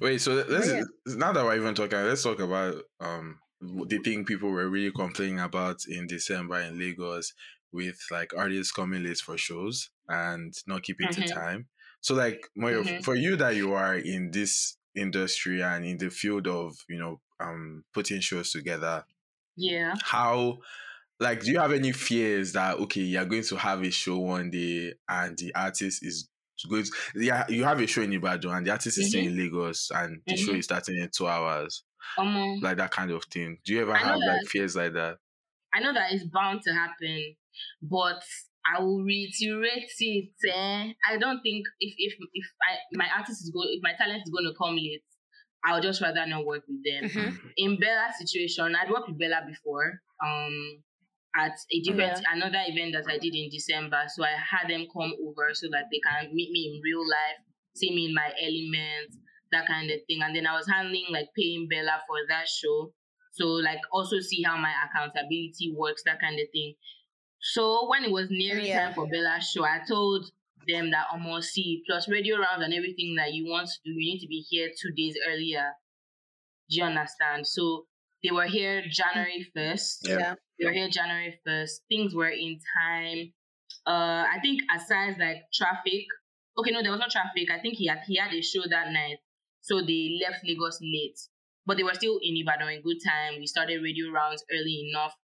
[0.00, 0.84] Wait, so let's yeah.
[1.06, 5.40] now that we're even talking, let's talk about um the thing people were really complaining
[5.40, 7.34] about in December in Lagos
[7.72, 11.26] with like artists coming late for shows and not keeping to Mhm.
[11.34, 11.68] time.
[12.00, 13.02] So like Moyo, Mhm.
[13.02, 17.20] for you that you are in this industry and in the field of, you know,
[17.40, 19.04] um putting shows together,
[19.56, 19.94] Yeah.
[20.02, 20.58] how
[21.20, 24.50] like do you have any fears that okay you're going to have a show one
[24.50, 26.28] day and the artist is
[26.68, 29.36] going to, yeah you have a show in Ibadan and the artist is still in
[29.36, 30.54] Lagos and the show Mhm.
[30.54, 31.84] is starting in two hours
[32.16, 35.18] Um, like that kind of thing do you ever I have like fears like that
[35.72, 37.36] I know that it's bound to happen,
[37.82, 38.22] but
[38.64, 40.30] I will reiterate it.
[40.46, 40.92] Eh?
[41.08, 44.30] I don't think if if if I, my artist is go if my talent is
[44.30, 45.02] going to come late,
[45.64, 47.10] I'll just rather not work with them.
[47.10, 47.38] Mhm.
[47.56, 50.00] In Bella's situation, I'd worked with Bella before.
[50.24, 50.82] Um,
[51.36, 55.14] at a different another event that I did in December, so I had them come
[55.22, 57.38] over so that they can meet me in real life,
[57.76, 59.14] see me in my element,
[59.52, 60.22] that kind of thing.
[60.22, 62.92] And then I was handling like paying Bella for that show.
[63.32, 66.74] So like also see how my accountability works, that kind of thing.
[67.40, 68.86] So when it was nearing Yeah.
[68.86, 70.30] time for Bella's show, I told
[70.66, 74.12] them that almost see plus radio rounds and everything that you want to do, you
[74.12, 75.72] need to be here two days earlier.
[76.68, 77.46] Do you understand?
[77.46, 77.86] So
[78.22, 80.06] they were here January first.
[80.06, 80.18] Yeah.
[80.18, 80.34] Yeah.
[80.58, 81.82] They were here January first.
[81.88, 83.32] Things were in time.
[83.86, 86.04] Uh, I think aside like traffic.
[86.58, 87.50] Okay, no, there was no traffic.
[87.50, 89.18] I think he had he had a show that night,
[89.62, 91.18] so they left Lagos late,
[91.64, 93.38] but they were still in Ibadan in good time.
[93.40, 95.14] We started radio rounds early enough.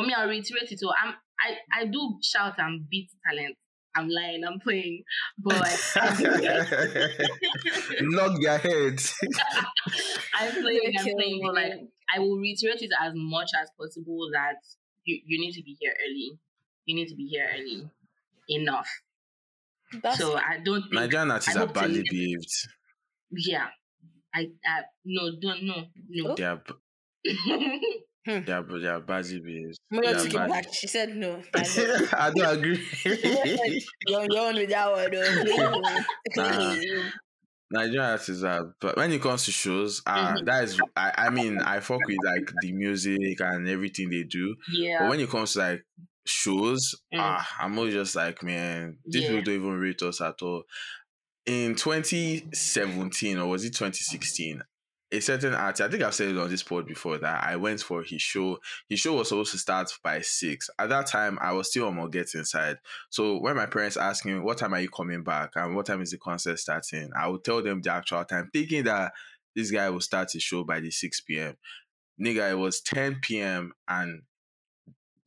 [0.00, 0.78] For me, I'll reiterate it.
[0.78, 3.56] So I'm I I do shout and beat talent.
[3.96, 4.42] I'm lying.
[4.46, 5.02] I'm playing,
[5.38, 5.56] but
[8.02, 9.00] knock their head
[10.34, 10.92] I'm playing.
[10.98, 11.40] I'm playing.
[11.44, 11.72] But like.
[12.12, 14.56] I will reiterate it as much as possible that
[15.04, 16.38] you, you need to be here early.
[16.84, 17.88] You need to be here early
[18.48, 18.88] enough.
[20.02, 22.68] That's so I don't think Nigerian artists I are badly leave- behaved
[23.32, 23.66] yeah.
[24.34, 25.74] I, I no don't no
[26.08, 26.30] no.
[26.30, 26.34] Oh.
[26.36, 26.62] they are
[27.24, 27.80] they are, they
[28.28, 30.74] are badly behaved Moyo They are took it back.
[30.74, 31.42] She said no.
[31.54, 32.86] I don't agree
[34.06, 35.82] You're, you're on with that one, though.
[36.36, 36.76] Nah.
[37.72, 40.44] Nigerian artists are, but when it comes to shows, uh, Mhm.
[40.46, 44.56] that is, I, I mean, I fuck with like the music and everything they do.
[44.72, 44.98] Yeah.
[45.00, 45.82] But when it comes to like
[46.26, 47.20] shows, Mm.
[47.20, 49.28] ah, I'm always just like, man, these Yeah.
[49.28, 50.64] people don't even rate us at all.
[51.46, 54.62] In 2017 or was it 2016?
[55.12, 57.80] A certain artist, I think I've said it on this pod before that I went
[57.80, 58.58] for his show.
[58.88, 60.70] His show was supposed to start by six.
[60.78, 62.78] At that time, I was still on my get inside.
[63.08, 66.00] So when my parents asked me, "What time are you coming back?" and "What time
[66.00, 69.12] is the concert starting?" I would tell them the actual time, thinking that
[69.56, 71.56] this guy will start his show by the 6 p.m.
[72.20, 73.72] Nigga, it was 10 p.m.
[73.88, 74.22] and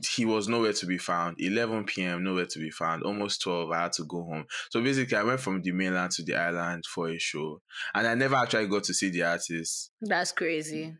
[0.05, 1.37] he was nowhere to be found.
[1.39, 2.23] 11 p.m.
[2.23, 3.03] nowhere to be found.
[3.03, 3.71] Almost 12.
[3.71, 4.45] I had to go home.
[4.69, 7.61] So basically, I went from the mainland to the island for a show,
[7.93, 9.91] and I never actually got to see the artist.
[10.01, 10.93] That's crazy.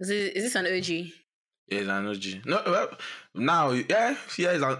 [0.00, 1.12] Is this, is this an OG?
[1.68, 2.44] It's an OG.
[2.46, 2.88] No, well,
[3.34, 4.78] now, yeah, yeah, it's an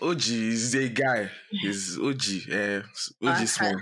[0.00, 0.20] OG.
[0.20, 1.30] He's a guy.
[1.50, 2.22] He's OG.
[2.50, 2.78] Uh,
[3.22, 3.76] OG Ah, small.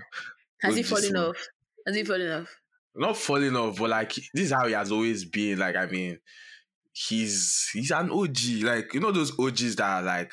[0.63, 1.29] Has he OG fallen small.
[1.31, 1.47] off?
[1.87, 2.49] Has he fallen off?
[2.97, 5.59] Not falling off, but like this is how he has always been.
[5.59, 6.19] Like I mean,
[7.07, 8.37] he's he's an OG.
[8.63, 10.33] Like you know those OGs that are like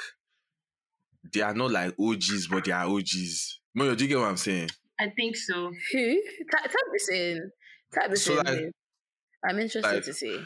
[1.33, 3.59] they are not like OGs, but they are OGs.
[3.77, 4.69] Moyo, do you get what I'm saying?
[4.99, 5.71] I think so.
[5.91, 6.21] Who?
[6.51, 7.51] Type, type this in.
[7.93, 8.45] Type this So, in.
[8.45, 8.71] like-
[9.47, 10.39] I'm interested like- to see.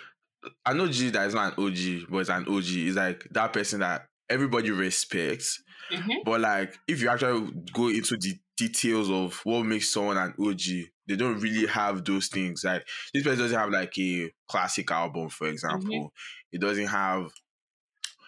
[0.66, 2.88] An OG that is not an OG, but it's an OG.
[2.88, 5.62] It's like that person that everybody respects.
[5.92, 6.24] Mhm.
[6.26, 10.90] But like, if you actually go into the details of what makes someone an OG,
[11.08, 12.64] they don't really have those things.
[12.64, 16.14] Like this person doesn't have like a classic album, for example.
[16.52, 17.32] It doesn't have.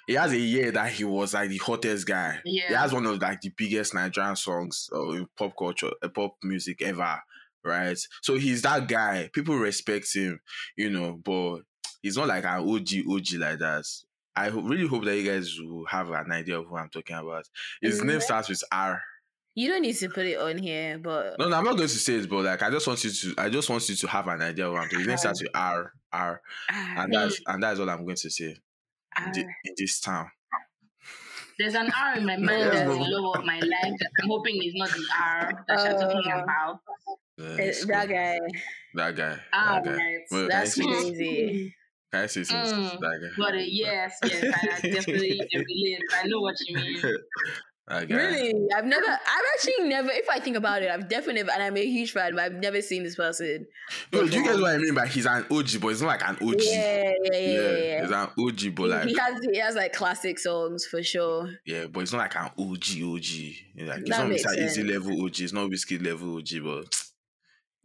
[0.07, 2.39] He has a year that he was like the hottest guy.
[2.43, 2.81] He Yeah.
[2.81, 6.81] has one of like the biggest Nigerian songs uh, in pop culture, uh, pop music
[6.81, 7.21] ever,
[7.63, 7.97] right?
[8.21, 9.29] So he's that guy.
[9.31, 10.39] People respect him,
[10.75, 11.59] you know, but
[12.01, 13.85] he's not like an OG OG like that.
[14.35, 17.15] I ho- really hope that you guys will have an idea of who I'm talking
[17.15, 17.47] about.
[17.81, 18.21] His name Mhm.
[18.21, 19.01] starts with R.
[19.53, 21.99] You don't need to put it on here, but No, no, I'm not going to
[21.99, 24.27] say it, but like I just want you to, I just want you to have
[24.29, 24.99] an idea of who I'm talking.
[24.99, 24.99] About.
[24.99, 26.41] His name starts with R, R,
[26.71, 28.55] Ah, and that's and that's all I'm going to say
[29.25, 30.31] in, thi- in this town.
[31.59, 33.93] There's an R in my mind that's the love of my life.
[33.99, 36.79] that I'm hoping it's not the R that you're talking Uh, about.
[37.39, 38.15] Uh, Eh, it's that cool.
[38.15, 38.39] guy.
[38.93, 39.91] that guy, Ah, that guy.
[39.97, 40.19] right.
[40.31, 41.75] Well, That's can I say, crazy.
[42.11, 42.77] can I say something?
[42.79, 42.99] Mm.
[42.99, 43.27] That guy.
[43.37, 45.99] But uh, yes, yes, I, I definitely relate.
[46.21, 47.01] I know what you mean.
[47.87, 48.15] That guy.
[48.15, 48.53] Really?
[48.75, 51.85] I've never, I've actually never, if I think about it, I've definitely, and I'm a
[51.85, 53.65] huge fan, but I've never seen this person.
[54.13, 56.23] No, do you guys what I mean by he's an OG, but it's not like
[56.27, 56.55] an OG.
[56.59, 57.77] Yeah, yeah, yeah, yeah.
[57.77, 58.01] yeah.
[58.01, 61.49] he's an OG, but He- like he has, he has like classic songs for sure.
[61.65, 63.25] yeah, but it's not like an OG OG.
[63.25, 64.57] You know, Like it's That not makes Mr.
[64.59, 65.39] Eazi level OG.
[65.41, 66.91] It's not Wizkid level OG, but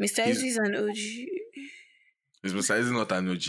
[0.00, 0.24] Mr.
[0.24, 0.96] He's- Eazi's an OG.
[2.44, 2.78] it's Mr.
[2.80, 3.42] Eazi not an OG.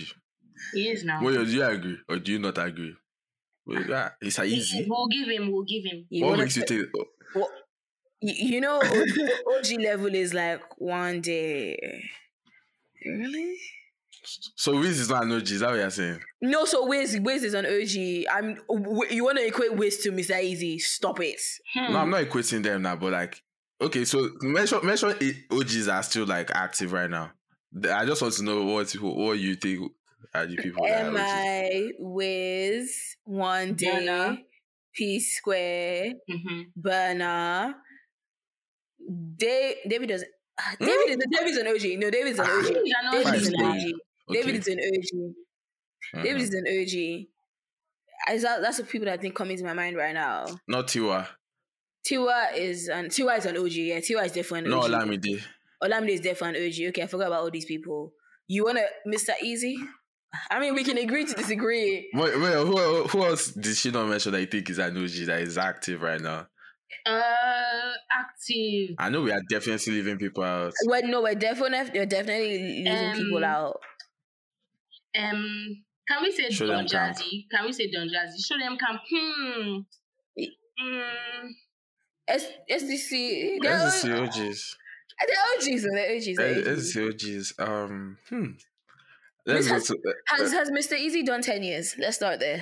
[0.73, 1.21] He is now.
[1.23, 2.95] Well, do you agree or do you not agree?
[3.65, 4.85] Well, yeah, it's a easy.
[4.87, 5.51] We'll give him.
[5.51, 6.05] We'll give him.
[6.09, 6.87] You What makes you think?
[6.97, 7.49] oh, What,
[8.21, 11.77] you, you know, OG level is like one day.
[13.05, 13.55] Really?
[14.55, 15.51] So Wiz is not an OG.
[15.51, 16.19] Is that what you're saying?
[16.41, 18.25] No, so Wiz, Wiz is an OG.
[18.33, 18.57] I'm.
[19.09, 20.35] You want to equate Wiz to Mr.
[20.35, 20.79] Eazi?
[20.79, 21.39] Stop it.
[21.73, 21.93] Hmm.
[21.93, 23.41] No, I'm not equating them now, but like,
[23.81, 27.31] okay, so mention mention eight OGs are still like active right now.
[27.91, 29.91] I just want to know what what you think
[30.33, 33.15] are the people that are Am I Wiz?
[33.25, 34.05] One day.
[34.05, 34.37] Ghana.
[34.93, 36.13] P Square.
[36.29, 36.65] Mhm.
[36.79, 37.73] Burna.
[39.37, 40.29] Dave, David doesn't.
[40.59, 40.85] ah, Hmm?
[40.85, 41.97] David is David's an OG.
[41.99, 42.57] No, David's an Ah.
[42.59, 42.65] OG.
[42.65, 43.79] He's an David is an Fine.
[43.79, 44.33] OG.
[44.33, 45.35] David is an OG.
[46.23, 47.27] David is an OG.
[48.33, 50.45] Is that, that's the people that I think come into my mind right now.
[50.67, 51.27] Not Tiwa.
[52.05, 53.71] Tiwa is an Tiwa is an OG.
[53.73, 54.91] Yeah, Tiwa is definitely an No OG.
[54.91, 55.41] Olamide.
[55.83, 56.89] Olamide is definitely an OG.
[56.89, 58.13] Okay, I forgot about all these people.
[58.47, 59.31] You wanna Mr.
[59.43, 59.75] Eazi?
[60.51, 62.09] I mean, we can agree to disagree.
[62.13, 65.25] Wait, wait, who, who else did she not mention that you think is an OG
[65.27, 66.47] that is active right now?
[67.05, 68.95] Uh, active.
[68.99, 70.73] I know we are definitely leaving people out.
[70.85, 73.79] Well, no, we're definitely we're definitely leaving people Um, out.
[75.17, 77.17] Um, can we say Show Don them camp.
[77.17, 77.45] Jazzy?
[77.51, 78.45] Can we say Don Jazzy?
[78.45, 79.01] Show Dem Camp.
[79.09, 79.77] Hmm.
[80.79, 81.47] Hmm.
[82.27, 84.75] S- SDC, they're, Let's see they're OGs.
[85.57, 86.35] OGs, though, they're OGs.
[86.35, 86.93] they're OGs.
[86.93, 87.53] see OGs.
[87.59, 88.45] Um, hmm.
[89.47, 89.93] Let's This go has- to.
[89.95, 90.95] Uh, Has has Mr.
[90.99, 91.95] Eazi done ten years?
[91.97, 92.61] Let's start there.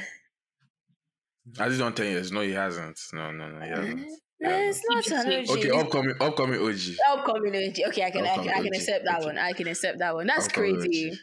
[1.58, 2.32] has he done 10 years?
[2.32, 3.00] No, he hasn't.
[3.14, 4.02] No, no, no, he hasn't.
[4.02, 5.50] Uh, It's not an OG.
[5.58, 6.80] Okay, upcoming, upcoming OG.
[7.10, 7.78] upcoming OG.
[7.90, 9.26] Okay, I can, I can, I Upcoming can OG, accept that okay.
[9.26, 9.38] one.
[9.38, 10.28] I can accept that one.
[10.28, 11.12] That's Upcoming crazy.
[11.12, 11.18] OG.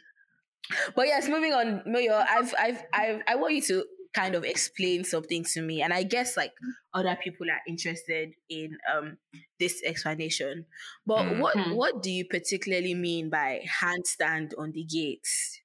[0.96, 5.04] But yes, moving on, Moyo, I've, I've, I've, I want you to kind of explain
[5.04, 6.52] something to me, and I guess like
[6.94, 9.18] other people are interested in um
[9.58, 10.66] this explanation.
[11.06, 11.38] But Mm.
[11.38, 11.74] what, Hmm.
[11.74, 15.60] what do you particularly mean by handstand on the gates?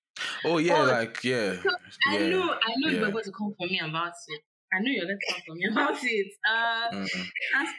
[0.46, 1.56] Oh, yeah, Oh, like, yeah.
[2.10, 2.30] I yeah.
[2.30, 2.44] know.
[2.54, 3.02] I know you yeah.
[3.06, 4.42] were going to come for me about it.
[4.74, 6.28] I know you're going to come for me about it.
[6.48, 7.28] Uh, Mhm.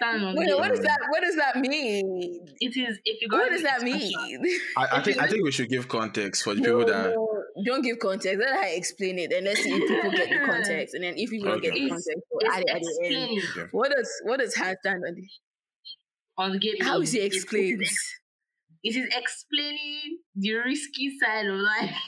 [0.01, 0.57] can't on Wait, it.
[0.59, 0.99] what does that?
[1.11, 2.47] What does that mean?
[2.61, 3.39] It is if you go.
[3.39, 4.13] What does that mean?
[4.77, 7.15] I, I think I think we should give context for the No, people that.
[7.15, 7.28] no,
[7.65, 8.39] don't give context.
[8.39, 10.95] Let her explain it, and let's see if people get the context.
[10.95, 11.89] And then if people don't get the Okay.
[11.89, 13.39] Context, we'll add it at the end.
[13.39, 15.29] explaining What does what does handstand on the
[16.37, 16.77] on the game.
[16.81, 17.83] How is it It- explained?
[17.83, 18.15] It is,
[18.85, 21.97] it is explaining the risky side of life.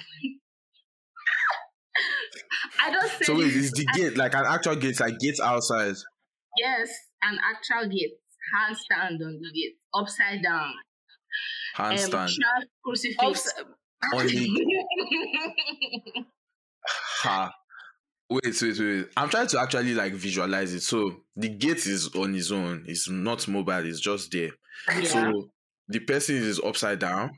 [2.83, 5.95] I don't say So wait, it's the gate, like an actual gate, like gates outside.
[6.57, 6.89] Yes,
[7.23, 8.15] an actual gate,
[8.55, 10.73] handstand on the gate, upside down,
[11.79, 12.11] um, Handstand.
[12.11, 12.39] trans
[12.85, 13.23] crucifix.
[13.23, 13.53] Ups-
[14.15, 16.25] on the
[16.87, 17.53] ha.
[18.29, 19.07] Wait, wait, wait.
[19.17, 20.83] I'm trying to actually like visualize it.
[20.83, 22.85] So the gate is on its own.
[22.87, 23.85] It's not mobile.
[23.87, 24.51] It's just there.
[24.89, 25.03] yeah.
[25.05, 25.51] So
[25.89, 27.31] the person is upside down,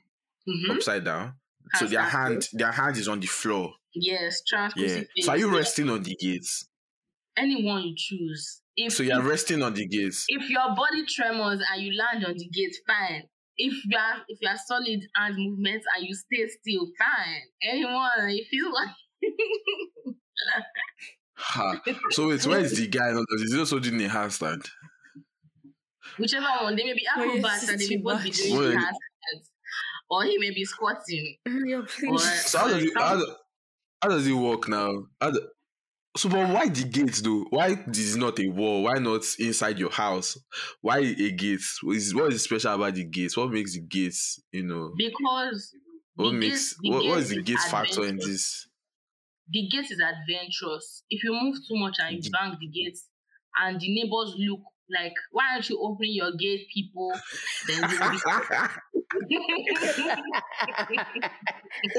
[0.46, 0.76] Mhm.
[0.76, 1.34] upside down.
[1.78, 3.72] So their hand, their hand is on the floor.
[3.94, 5.02] Yes, trans Yeah.
[5.20, 5.56] So are you yeah.
[5.58, 6.68] resting on the gates?
[7.36, 8.60] Anyone you choose.
[8.76, 10.26] If So you're resting on the gates.
[10.28, 13.22] if your body tremors and you land on the gate, fine.
[13.56, 17.42] If you are if you are solid hand movements and you stay still, fine.
[17.62, 18.90] Anyone, if you like
[21.34, 21.80] Ha.
[22.10, 23.10] So wait, where is the guy?
[23.12, 23.24] now?
[23.36, 24.68] Is he also doing a handstand?
[26.18, 29.48] Whichever one, they may be yes, acrobats and they may both be doing Well, handstands,
[30.10, 31.36] or he may be squatting.
[31.66, 32.44] Yeah, Or please.
[32.46, 33.22] So how does it how,
[34.02, 35.04] how does it work now?
[35.20, 35.48] How do-
[36.16, 37.46] so but why the gates though?
[37.50, 38.82] Why this is not a wall?
[38.82, 40.38] Why not inside your house?
[40.80, 41.60] Why a gate?
[41.82, 43.36] What is what is special about the gates?
[43.36, 44.92] What makes the gates, you know?
[44.96, 45.74] because
[46.14, 48.68] What makes gates- what, what is the gates factor in this?
[49.48, 51.02] the gate is adventurous.
[51.10, 53.08] If you move too much and you bang the gates,
[53.60, 57.12] and the neighbors look like, why aren't you opening your gate, people?
[57.66, 58.18] Then they will be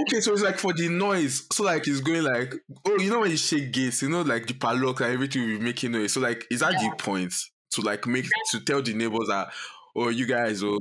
[0.01, 1.45] Okay, so it's like for the noise.
[1.51, 2.53] So like it's going like
[2.85, 5.57] oh, you know when you shake gates, you know, like the padlock and everything will
[5.59, 6.13] be making noise.
[6.13, 7.33] So like is that the point
[7.71, 9.49] to like make to tell the neighbors that
[9.95, 10.79] oh you guys oh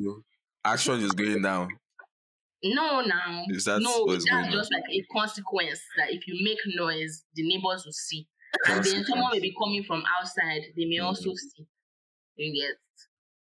[0.65, 1.69] action is going down.
[2.65, 3.45] No, now.
[3.49, 4.53] Is that no, that's going on?
[4.53, 8.29] just like a consequence that if you make noise, the neighbors will see.
[8.69, 11.39] And then someone may be coming from outside, they may also Mhm.
[11.39, 11.67] see.
[12.37, 12.77] You get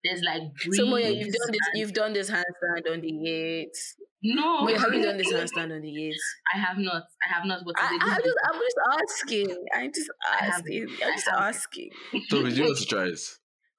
[0.04, 1.60] there's like So Moya, you've done this.
[1.74, 3.94] You've done this handstand on the gates.
[4.22, 6.22] no, Moya, have you done this handstand on the gates?
[6.54, 7.04] I have not.
[7.24, 7.60] I have not.
[7.64, 8.78] But I, it's a I good just, I'm just
[9.22, 9.66] asking.
[9.74, 10.86] I'm just asking.
[11.02, 11.90] I I'm just have- asking.
[12.28, 13.20] So do you want to try it?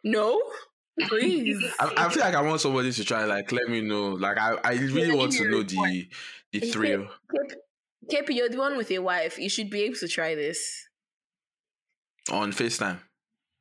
[0.06, 0.42] No,
[1.08, 1.62] please.
[1.80, 3.26] I, I feel like I want somebody to try.
[3.26, 4.10] Like, let me know.
[4.12, 6.08] Like, I, I really Yeah, want to know the
[6.54, 7.08] the thrill.
[7.34, 7.54] KP,
[8.12, 9.38] KP, you're the one with a wife.
[9.38, 10.88] You should be able to try this
[12.32, 13.00] on FaceTime.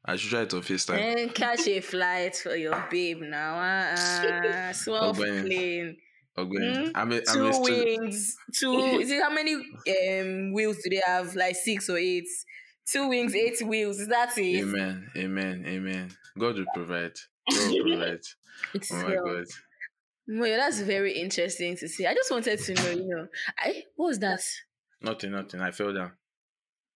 [0.04, 0.98] I should try it on FaceTime.
[1.20, 3.92] and catch a flight for your babe now.
[4.72, 5.40] Small Ogbeni.
[5.46, 5.96] plane,
[6.36, 6.56] Okay.
[6.56, 8.74] Mm, I'm a, I'm two wings, two.
[9.00, 11.34] Is it how many um wheels do they have?
[11.34, 12.26] Like six or eight?
[12.86, 14.00] Two wings, eight wheels.
[14.00, 14.62] Is that it?
[14.62, 15.08] Amen.
[15.16, 15.64] Amen.
[15.66, 16.10] Amen.
[16.38, 17.12] God will provide.
[17.48, 18.20] God will provide.
[18.74, 19.24] It's Oh my hell.
[19.24, 19.44] God.
[20.26, 22.06] Well, that's very interesting to see.
[22.06, 23.26] I just wanted to know, you know,
[23.58, 24.40] I what was that?
[25.02, 25.60] Nothing, nothing.
[25.60, 26.12] I fell down.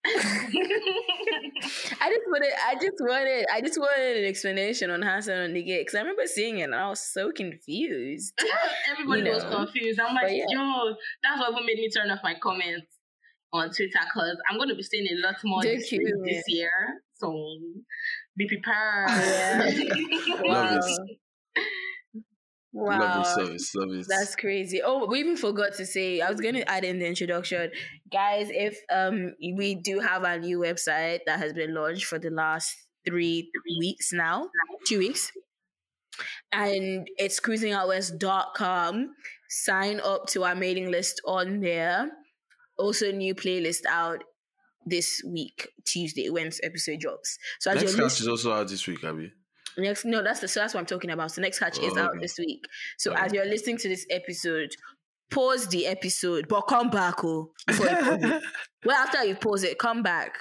[2.01, 5.62] I just wanted, I just wanted, I just wanted an explanation on handstand on the
[5.62, 8.35] gate because I remember seeing it and I was so confused.
[8.90, 10.01] Everybody You was confused.
[10.01, 10.45] I'm like, yeah.
[10.49, 12.87] yo, that's what made me turn off my comments
[13.53, 16.23] on Twitter because I'm going to be seeing a lot more this, you.
[16.25, 16.71] this year.
[17.14, 17.33] So
[18.37, 19.09] be prepared.
[19.11, 20.42] Yeah.
[20.45, 20.85] Love
[22.76, 22.94] Wow.
[22.94, 22.98] it.
[22.98, 23.06] Wow.
[23.08, 23.74] Love it service.
[23.74, 24.06] Love it.
[24.08, 24.82] That's crazy.
[24.84, 27.70] Oh, we even forgot to say, I was going to add in the introduction.
[28.12, 32.30] Guys, if um we do have a new website that has been launched for the
[32.30, 34.48] last three weeks now,
[34.84, 35.32] two weeks.
[36.52, 39.14] And it's cruisingoutwest.com.
[39.48, 42.10] Sign up to our mailing list on there.
[42.78, 44.24] Also, new playlist out
[44.86, 47.38] this week, Tuesday, when episode drops.
[47.60, 49.32] So as Next you're is also out this week, Abby.
[49.78, 51.32] Next, no, that's the so that's what I'm talking about.
[51.32, 52.18] So next catch is Oh, out okay.
[52.20, 52.64] this week.
[52.98, 53.22] So Okay.
[53.24, 54.70] as you're listening to this episode,
[55.30, 57.52] pause the episode, but come back, oh.
[57.66, 58.42] before you pause it.
[58.84, 60.38] well, after you pause it, come back.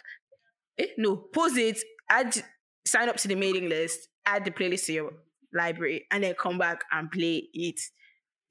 [0.77, 0.87] Eh?
[0.97, 1.79] No, pause it.
[2.09, 2.41] Add,
[2.85, 4.07] sign up to the mailing list.
[4.25, 5.11] Add the playlist to your
[5.53, 7.79] library, and then come back and play it.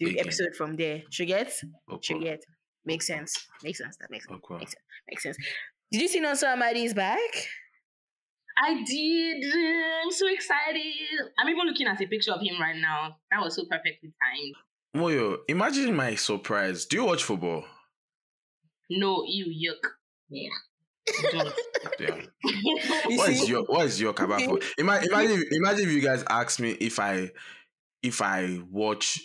[0.00, 0.20] The Again.
[0.26, 1.02] episode from there.
[1.10, 1.52] Should get?
[1.52, 2.18] Should Okay.
[2.18, 2.44] get?
[2.84, 3.46] Makes sense.
[3.62, 3.96] Makes sense.
[3.98, 4.40] That makes sense.
[4.44, 4.58] Okay.
[4.58, 4.82] Makes sense.
[5.08, 5.36] Makes sense.
[5.92, 7.20] Did you see Nonso is back?
[8.56, 9.44] I did.
[10.04, 10.82] I'm so excited.
[11.38, 13.16] I'm even looking at a picture of him right now.
[13.30, 14.54] That was so perfectly timed.
[14.96, 16.86] Moyo, imagine my surprise.
[16.86, 17.64] Do you watch football?
[18.90, 19.88] No, you yuck.
[20.28, 20.48] Yeah.
[21.32, 21.52] Don't.
[22.00, 22.22] Yeah.
[23.16, 24.46] What is your what is your about See?
[24.46, 24.58] for?
[24.78, 27.30] Imagine, imagine, imagine if you guys ask me if I
[28.02, 29.20] if I watch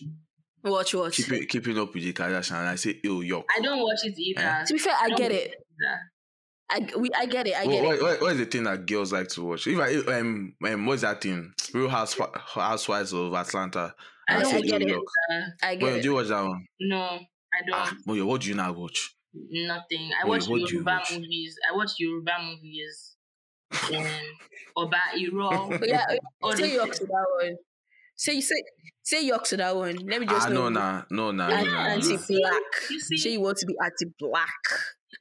[0.64, 1.16] Watch, watch.
[1.16, 3.44] keeping keeping up with the Kardashian and I say ew yuck.
[3.56, 4.42] I don't watch it either.
[4.42, 4.66] Eh?
[4.66, 5.48] To be fair, I don't get it.
[5.48, 6.00] either.
[6.72, 7.56] I we I get it.
[7.56, 7.88] I What, get it.
[7.88, 9.68] what, what, what is the thing that girls like to watch?
[9.68, 11.54] If I um, um what's that thing?
[11.74, 12.16] Real House
[12.54, 13.94] Housewives of Atlanta.
[14.28, 14.94] I And don't say get ew it.
[14.96, 15.02] yuck.
[15.32, 16.02] Uh, I get Moyo, it.
[16.04, 16.66] do you watch that one?
[16.82, 17.20] no, I
[17.66, 17.74] don't.
[17.74, 19.16] Ah, Moyo, what do you now watch?
[19.34, 20.12] Nothing.
[20.22, 21.12] I Wait, watch what do Yoruba watch?
[21.14, 21.56] movies.
[21.72, 23.16] I watch Yoruba movies.
[23.94, 24.06] Um,
[24.78, 25.70] Oba Iro.
[25.80, 26.06] But yeah,
[26.42, 27.56] All say those yuck to that one.
[28.16, 28.64] Say you say
[29.04, 29.96] say yuck to that one.
[29.98, 30.70] Let me just Ah know.
[30.70, 31.86] no nah no nah no Anti nah.
[31.88, 32.22] anti nah.
[32.28, 32.64] black.
[32.90, 33.18] You see?
[33.18, 34.64] Say you want to be anti black.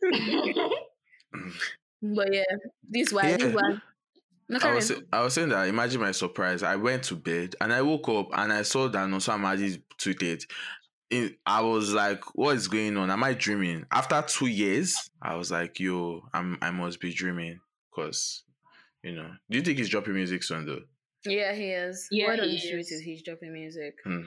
[2.03, 2.45] But yeah,
[2.88, 3.53] this why this Yeah.
[3.53, 3.79] why.
[4.51, 6.62] No, I was, I was saying that imagine my surprise.
[6.62, 10.45] I went to bed and I woke up and I saw that Nonso Amadi tweeted.
[11.11, 13.11] In, I was like, what is going on?
[13.11, 13.85] Am I dreaming?
[13.91, 17.61] After two years, I was like, yo, I'm I must be dreaming.
[17.95, 18.45] Cause,
[19.03, 19.31] you know.
[19.51, 20.81] Do you think he's dropping music soon though?
[21.26, 22.09] Yeah, he is.
[22.11, 22.93] Yeah, Word on he the street is.
[22.93, 23.95] is he's dropping music.
[24.05, 24.22] Hmm.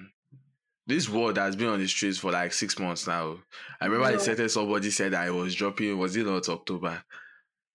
[0.92, 3.38] This word has been on the streets for like six months now.
[3.80, 4.18] I remember No.
[4.18, 7.02] the sentence somebody said I was dropping, was it not October?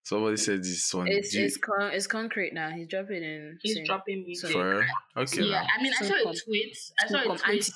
[0.02, 1.08] Somebody said this one.
[1.08, 2.68] It's you- it's con- it's concrete now.
[2.70, 3.58] He's dropping in.
[3.62, 3.86] He's soon.
[3.86, 4.50] dropping music.
[4.52, 4.88] for real?
[5.16, 5.42] Okay.
[5.44, 5.66] Yeah, now.
[5.78, 6.76] I mean, I So saw a tweet.
[7.02, 7.70] I saw Soon a tweet.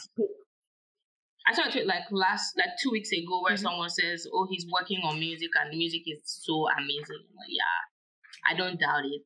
[1.47, 3.61] I saw a tweet like last, like two weeks ago, where Mhm.
[3.63, 7.81] someone says, "Oh, he's working on music, and the music is so amazing." Like, yeah,
[8.47, 9.25] I don't doubt it.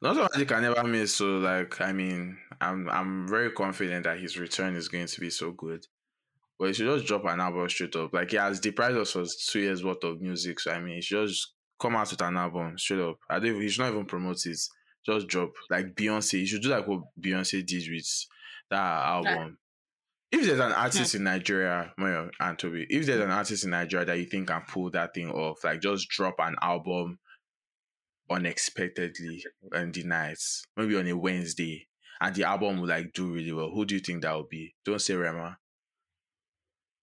[0.00, 1.14] Not so magic can never miss.
[1.16, 5.30] So like, I mean, I'm I'm very confident that his return is going to be
[5.30, 5.86] so good.
[6.58, 8.12] But he should just drop an album straight up.
[8.12, 10.60] Like he has deprived us for two years worth of music.
[10.60, 13.18] So I mean, he should just come out with an album straight up.
[13.28, 13.60] I don't.
[13.60, 14.58] He should not even promote it.
[15.04, 16.38] Just drop like Beyonce.
[16.38, 18.26] He should do like what Beyonce did with
[18.70, 19.58] that album.
[20.30, 24.06] If there's an artist in Nigeria, Moyo and Tobi, if there's an artist in Nigeria
[24.06, 27.18] that you think can pull that thing off, like just drop an album
[28.30, 29.44] unexpectedly
[29.74, 31.86] on the nights, maybe on a Wednesday,
[32.22, 33.68] and the album will like do really well.
[33.70, 34.74] Who do you think that would be?
[34.84, 35.58] Don't say Rema.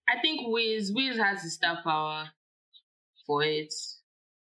[0.08, 2.30] I think Wiz Wiz has the star power
[3.28, 3.74] for it.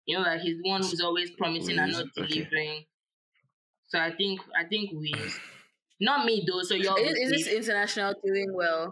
[0.06, 2.28] You know, like he's the one who's always promising and Wiz, not okay.
[2.28, 2.84] delivering.
[3.88, 5.40] So I think I think Wiz.
[6.02, 6.62] Not me though.
[6.62, 8.90] So you're Is, is this international doing well?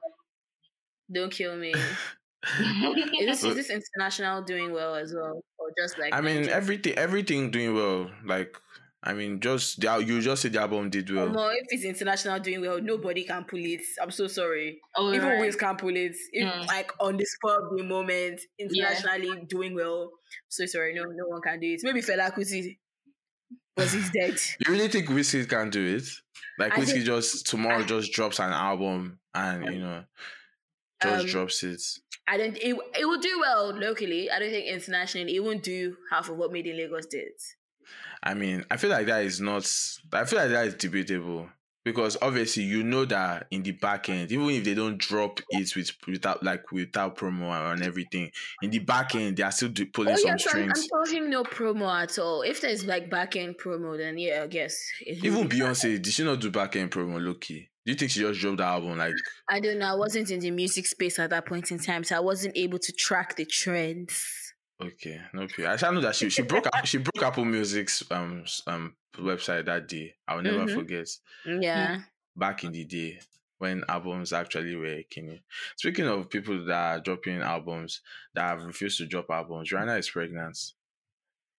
[1.14, 1.74] Don't kill me.
[3.20, 6.56] Is this is this international doing well as well, or just like I mean, Nigeria?
[6.56, 8.12] everything, everything doing well.
[8.24, 8.56] Like,
[9.04, 11.30] I mean, just you just said the album did well.
[11.30, 13.82] No, if it's international doing well, nobody can pull it.
[14.02, 14.80] I'm so sorry.
[14.96, 15.40] oh, Even right.
[15.40, 16.16] Wiz can pull it.
[16.32, 16.68] If Mm.
[16.68, 20.12] like on the spur of the moment, internationally doing well.
[20.50, 21.82] So sorry, no, no one can do it.
[21.84, 22.78] Maybe Fela Kuti
[23.78, 24.36] was he's dead.
[24.66, 26.04] You really think Wizkid can do it?
[26.58, 30.04] Like I Wizkid think- just tomorrow I- just drops an album and you know
[31.04, 31.82] just Um, drops it.
[32.28, 32.58] I don't.
[32.58, 34.30] It, it will do well locally.
[34.32, 37.30] I don't think internationally it won't do half of what Made in Lagos did.
[38.24, 39.64] I mean, I feel like that is not.
[40.14, 41.50] I feel like that is debatable
[41.88, 45.74] because obviously you know that in the back end, even if they don't drop it
[45.76, 48.30] with without like without promo and everything,
[48.62, 51.44] in the back end they are still pulling Oh some yes, I'm, I'm talking no
[51.44, 52.42] promo at all.
[52.42, 54.78] If there's like back end promo, then yeah, I guess.
[55.06, 55.48] Even.
[55.48, 57.24] Beyonce, did she not do back end promo?
[57.24, 58.98] Loki, do you think she just dropped the album?
[58.98, 59.14] Like,
[59.50, 59.90] I don't know.
[59.90, 62.80] I wasn't in the music space at that point in time, so I wasn't able
[62.80, 64.47] to track the trends.
[64.82, 65.66] Okay, no, pay.
[65.66, 69.88] I shall know that she she broke she broke Apple Music's um um website that
[69.88, 70.16] day.
[70.28, 70.74] I will never Mhm.
[70.76, 71.08] forget.
[71.46, 72.02] Yeah.
[72.36, 73.20] back in the day
[73.58, 75.42] when albums actually were king.
[75.76, 78.02] Speaking of people that are dropping albums
[78.36, 80.74] that have refused to drop albums, Rihanna is pregnant.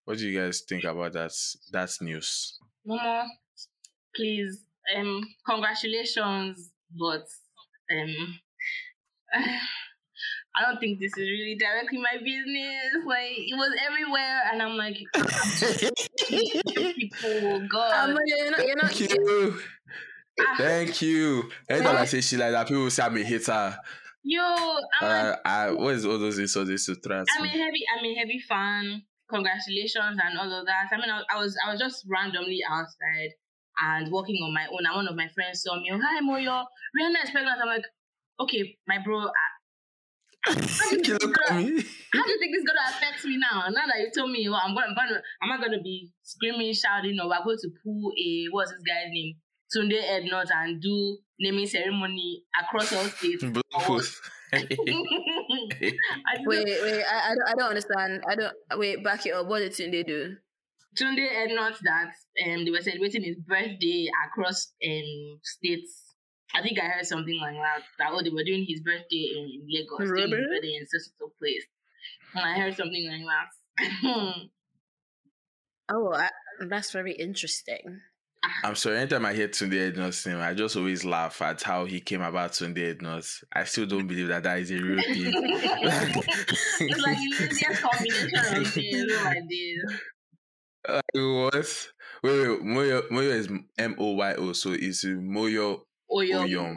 [0.05, 1.33] What do you guys think about that?
[1.73, 2.59] That's news.
[2.87, 3.27] Momo,
[4.15, 4.63] please,
[4.97, 7.27] um, congratulations, but
[7.91, 8.39] um,
[10.57, 13.05] I don't think this is really directly my business.
[13.07, 14.97] Like it was everywhere, and I'm like,
[16.29, 19.61] people, God, Um, you're not, you're not, Thank you.
[20.41, 20.55] Ah.
[20.57, 21.51] Thank you.
[21.69, 23.77] Anytime I say shit like that, people say I'm a hater.
[24.23, 24.43] yo,
[25.01, 27.49] I'm like, Uh, I, what is all those insults they used to throw I'm a
[27.49, 29.03] heavy, I'm a heavy fan.
[29.31, 30.89] Congratulations and all of that.
[30.93, 33.31] I mean, I, I was, I was just randomly outside
[33.81, 35.91] and walking on my own, and one of my friends saw me.
[35.91, 36.65] Hi, Moyo,
[36.99, 37.61] Rihanna is pregnant.
[37.61, 37.85] I'm like,
[38.41, 39.19] okay, my bro.
[39.19, 39.31] I,
[40.49, 41.83] how do you You think look this gonna- me.
[42.13, 43.65] how do you think this is gonna affect me now?
[43.69, 46.73] Now that you told me, well, I'm gonna, I'm gonna, I'm not gonna be screaming,
[46.75, 49.35] shouting, or we're going to pull a what's this guy's name,
[49.75, 53.45] Tunde Ednut, and do naming ceremony across all states.
[53.53, 54.21] Blog post.
[54.53, 54.65] I
[56.47, 57.03] wait, wait.
[57.05, 58.23] I, I, don't, I don't understand.
[58.29, 58.55] I don't.
[58.79, 59.47] Wait, back it up.
[59.47, 60.37] What did Tunde do?
[60.99, 62.13] Tunde announced that
[62.47, 66.08] um they were celebrating his birthday across um states.
[66.55, 67.83] I think I heard something like that.
[67.99, 71.13] That oh they were doing his birthday in, in Lagos, doing his birthday in such
[71.21, 71.65] a place.
[72.35, 74.35] And I heard something like that.
[75.91, 76.29] Oh, I,
[76.69, 78.01] that's very interesting.
[78.45, 78.69] Ah.
[78.69, 82.01] I'm sorry, anytime I hear Tunde Ednut's name, I just always laugh at how he
[82.01, 83.27] came about Tunde Ednut.
[83.53, 85.33] I still don't believe that that is a real thing.
[85.35, 89.13] it's like the laziest combination of things.
[89.25, 90.01] My days.
[90.87, 91.89] Like, what?
[92.23, 95.81] Wait, wait, Moyo, Moyo is M O Y O, so it's Moyo
[96.11, 96.45] Oyo.
[96.47, 96.75] Oyom.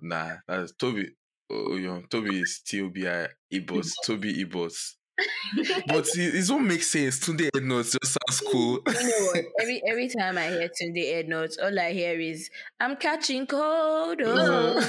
[0.00, 1.06] Nah, that's Tobi
[1.50, 2.08] Oyom.
[2.08, 3.92] Tobi is still T O B I Ibos.
[4.06, 4.94] Tobi Ibos.
[5.86, 7.20] But it, it don't make sense.
[7.20, 8.80] Tunde Ednut just sounds cool.
[8.86, 9.42] You know?
[9.60, 12.48] Every every time I hear Tunde Ednut, all I hear is
[12.80, 14.80] "I'm catching cold." Oh.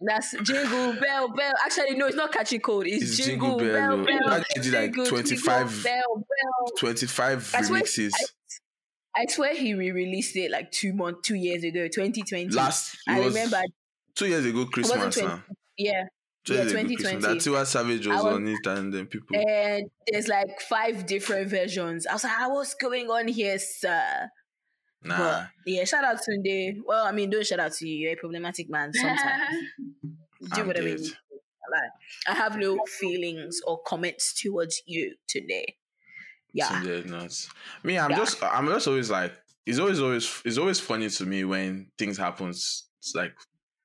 [0.00, 1.52] That's jingle bell bell.
[1.64, 2.86] Actually, no, it's not catching cold.
[2.86, 4.28] It's, It's jingle, Jingle bell Bell, bell.
[4.28, 6.72] That did like jingle 25 bell bell.
[6.78, 8.12] 25 I remixes.
[9.18, 12.50] I swear he re-released it like two months, two years ago, 2020.
[12.50, 13.60] Last, I was remember.
[14.14, 15.42] two years ago Christmas 20 now.
[15.76, 16.04] Yeah,
[16.44, 17.12] Two yeah, years ago Christmas.
[17.12, 17.20] 2020.
[17.20, 19.36] That Tiwa Savage was, was- on it and then people.
[19.36, 22.06] and there's like five different versions.
[22.06, 24.28] I was like, "Ah, what's going on here, sir?
[25.04, 25.16] nah.
[25.16, 26.78] But yeah, shout out to Tunde.
[26.86, 27.96] Well, I mean, don't shout out to you.
[27.96, 29.56] You're a problematic man sometimes.
[30.54, 31.04] Do I'm whatever you do.
[31.04, 31.90] Like,
[32.28, 35.76] I have no feelings or comments towards you today.
[36.58, 36.80] Yeah.
[36.82, 37.48] Ednut.
[37.84, 38.16] Me, I'm Yeah.
[38.18, 39.32] just I'm just always like
[39.66, 43.34] it's always always it's always funny to me when things happen s- like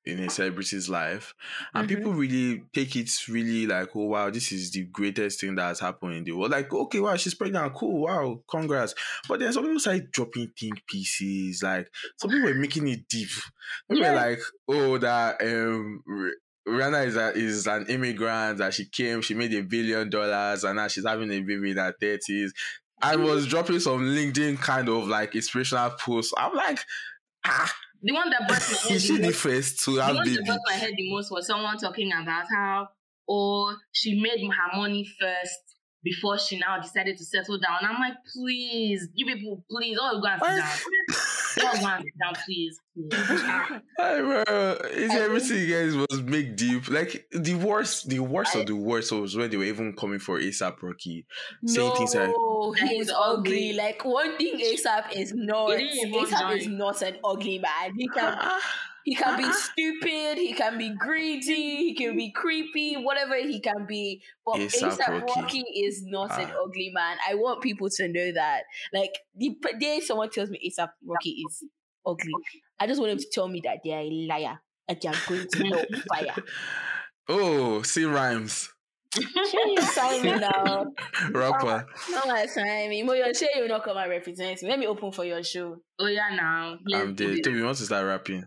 [0.06, 1.34] in a celebrity's life,
[1.74, 1.96] and Mhm.
[1.96, 5.80] people really take it really like, oh wow, this is the greatest thing that has
[5.80, 6.52] happened in the world.
[6.52, 8.94] Like, okay, wow, she's pregnant, cool, wow, congrats.
[9.30, 13.30] But then some people started dropping think pieces, like some people were making it deep.
[13.88, 14.10] They Yeah.
[14.10, 16.04] were like, oh, that um.
[16.68, 20.64] Rih- Rihanna is, a, is an immigrant that she came, she made a billion dollars,
[20.64, 22.54] and now she's having a baby in her thirties.
[23.02, 26.34] I was dropping some LinkedIn kind of like inspirational posts.
[26.38, 26.80] I'm like,
[27.46, 30.04] ah, The one that burst my head is the she the most, first to the
[30.04, 30.44] have one that baby?
[30.48, 32.88] burst my head the most was someone talking about how,
[33.28, 35.60] oh, she made her money first
[36.04, 37.80] before she now decided to settle down.
[37.90, 41.68] I'm like, please, you people, please, all go and sit down.
[41.68, 42.80] All go and sit down, please.
[42.94, 43.82] please.
[43.98, 44.44] Hey, bro,
[44.92, 46.90] it's everything you guys was make deep.
[46.90, 50.40] Like the worst, the worst of the worst was when they were even coming for
[50.40, 51.26] ASAP Rocky,
[51.66, 52.34] saying things like,
[52.90, 53.72] he's ugly.
[53.72, 53.74] ugly.
[53.74, 55.72] Like one thing ASAP is not.
[55.72, 57.96] It didn't ASAP is not an ugly man.
[57.96, 58.60] He can ah,
[59.06, 63.86] he can be stupid, he can be greedy, he can be creepy, whatever he can
[63.88, 64.22] be.
[64.46, 65.42] But A$AP ASAP Rocky.
[65.42, 65.60] Rocky.
[65.60, 66.64] is not an Ah.
[66.66, 67.18] ugly man.
[67.30, 68.64] I want people to know that.
[68.94, 71.64] Like the day someone tells me ASAP Rocky is
[72.06, 72.34] ugly,
[72.80, 75.16] I just want them to tell me that they are a liar and they are
[75.28, 76.36] going to hell with fire.
[77.30, 78.70] oh, see rhymes,
[79.16, 80.88] Share you sign me now.
[81.32, 81.86] rapper.
[82.10, 83.04] Not my sign me.
[83.04, 84.68] Mo, your share you not come and represent me.
[84.70, 85.78] Let me open for your show.
[86.00, 86.78] oh, yeah, now.
[86.88, 87.38] Let's I'm do dead.
[87.38, 87.46] it.
[87.46, 88.46] Tobi, you want to start rapping?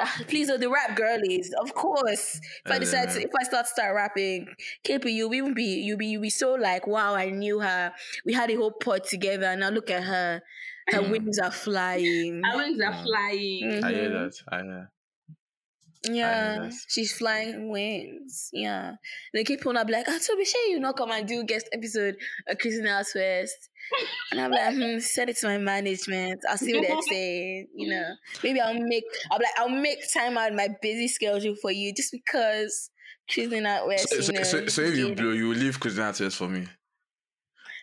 [0.00, 2.40] Ah, Please, oh, the rap girlies, of course.
[2.64, 4.48] If I Uh, decide to, if I start to start rapping,
[4.84, 7.92] KP, you'll even be, you'll be, you'll be so like, wow, I knew her.
[8.24, 9.46] We had a whole pod together.
[9.46, 10.42] and Now look at her.
[10.88, 11.10] Her Mm.
[11.10, 12.42] wings are flying.
[12.44, 13.02] Our wings are Mm.
[13.04, 13.84] flying.
[13.84, 14.32] I hear that.
[14.48, 14.88] I hear.
[16.04, 16.72] Yeah, that.
[16.88, 18.50] she's flying wings.
[18.52, 18.96] Yeah.
[19.32, 22.16] They keep on up like, ah, Tobi, sure you not come and do guest episode
[22.48, 23.70] of Christian House first.
[24.30, 26.40] And I'm like, hmm, send it to my management.
[26.48, 27.68] I'll see what they're saying.
[27.74, 31.08] You know, maybe I'll make, I'll be like, I'll make time out of my busy
[31.08, 32.90] schedule for you just because
[33.30, 34.08] Cruising Out West.
[34.08, 35.22] So, you so, know, so, so if you you know.
[35.22, 36.66] blow, you will leave Kuznats for me.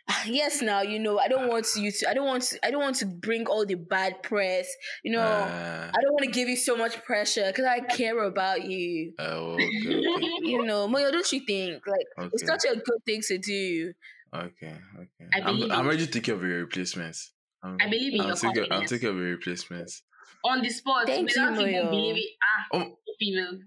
[0.25, 2.81] yes, now you know, I don't want you to, I don't want to, I don't
[2.81, 4.67] want to bring all the bad press.
[5.03, 8.21] You know, Uh, I don't want to give you so much pressure because I care
[8.23, 9.13] about you.
[9.19, 11.85] oh, okay, okay, you know, Moyo, don't you think?
[11.85, 13.93] Like, it's such a good thing to do.
[14.33, 15.27] Okay, okay.
[15.33, 17.31] I I'm, I'm in- ready to take care of your replacements.
[17.63, 18.89] I'm, I believe in I'm your taking, I'm confidence.
[18.91, 20.03] taking care of your replacements.
[20.45, 21.89] On the spot, Thank you, without even Moyo.
[21.89, 22.23] believing.
[22.43, 23.59] Ah, Oh, people.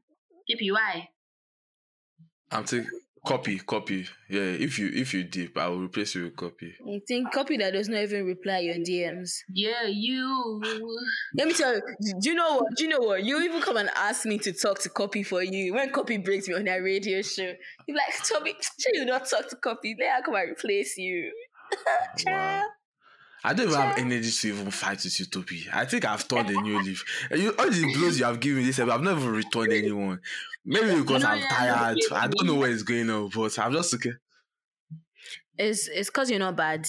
[0.46, 1.08] Keep why?
[2.50, 2.88] I'm taking
[3.26, 4.06] copy, copy.
[4.28, 6.74] Yeah, if you if you deep, I will replace you with copy.
[6.86, 9.30] I think copy that does not even reply your DMs.
[9.52, 10.60] Yeah, you.
[11.36, 11.82] Let me tell you,
[12.20, 12.76] do you know what?
[12.76, 13.24] Do you know what?
[13.24, 15.74] You even come and ask me to talk to copy for you.
[15.74, 17.52] When copy breaks me on that radio show,
[17.86, 19.96] you're like, Tobi, sure you not talk to copy.
[19.98, 21.32] Let her come and replace you.
[22.18, 22.70] Child.
[23.44, 25.66] I don't even have energy to even fight with you, Tobi.
[25.72, 27.04] I think I've turned a new leaf.
[27.30, 30.20] You, all the blows you have given me this, episode, I've never returned anyone.
[30.64, 31.98] Maybe because I'm tired.
[32.12, 34.12] I don't know what is going on, but I'm just okay.
[35.58, 36.86] It's it's because you're not bad.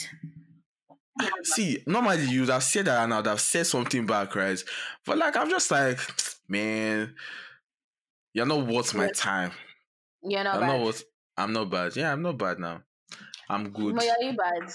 [1.43, 4.61] See, normally you would have said that and I would have said something back, right?
[5.05, 5.99] But like, I'm just like,
[6.47, 7.15] man,
[8.33, 9.51] you're not worth my time.
[10.21, 10.67] You're not I'm bad.
[10.67, 11.03] not worth.
[11.35, 11.95] I'm not bad.
[11.95, 12.81] Yeah, I'm not bad now.
[13.49, 13.95] I'm good.
[13.95, 14.71] Moyo, are you bad?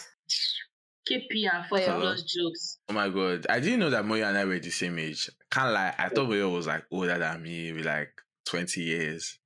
[1.09, 2.01] KP and fuck Moyo.
[2.01, 2.79] those jokes.
[2.89, 5.31] Oh my god, I didn't know that Moyo and I were the same age.
[5.51, 8.11] Can't lie, I thought Moyo was like older than me with like
[8.47, 9.39] 20 years.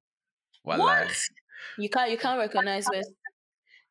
[0.64, 0.78] Wallah.
[0.82, 1.16] What?
[1.78, 3.10] You can't you can't recognize West.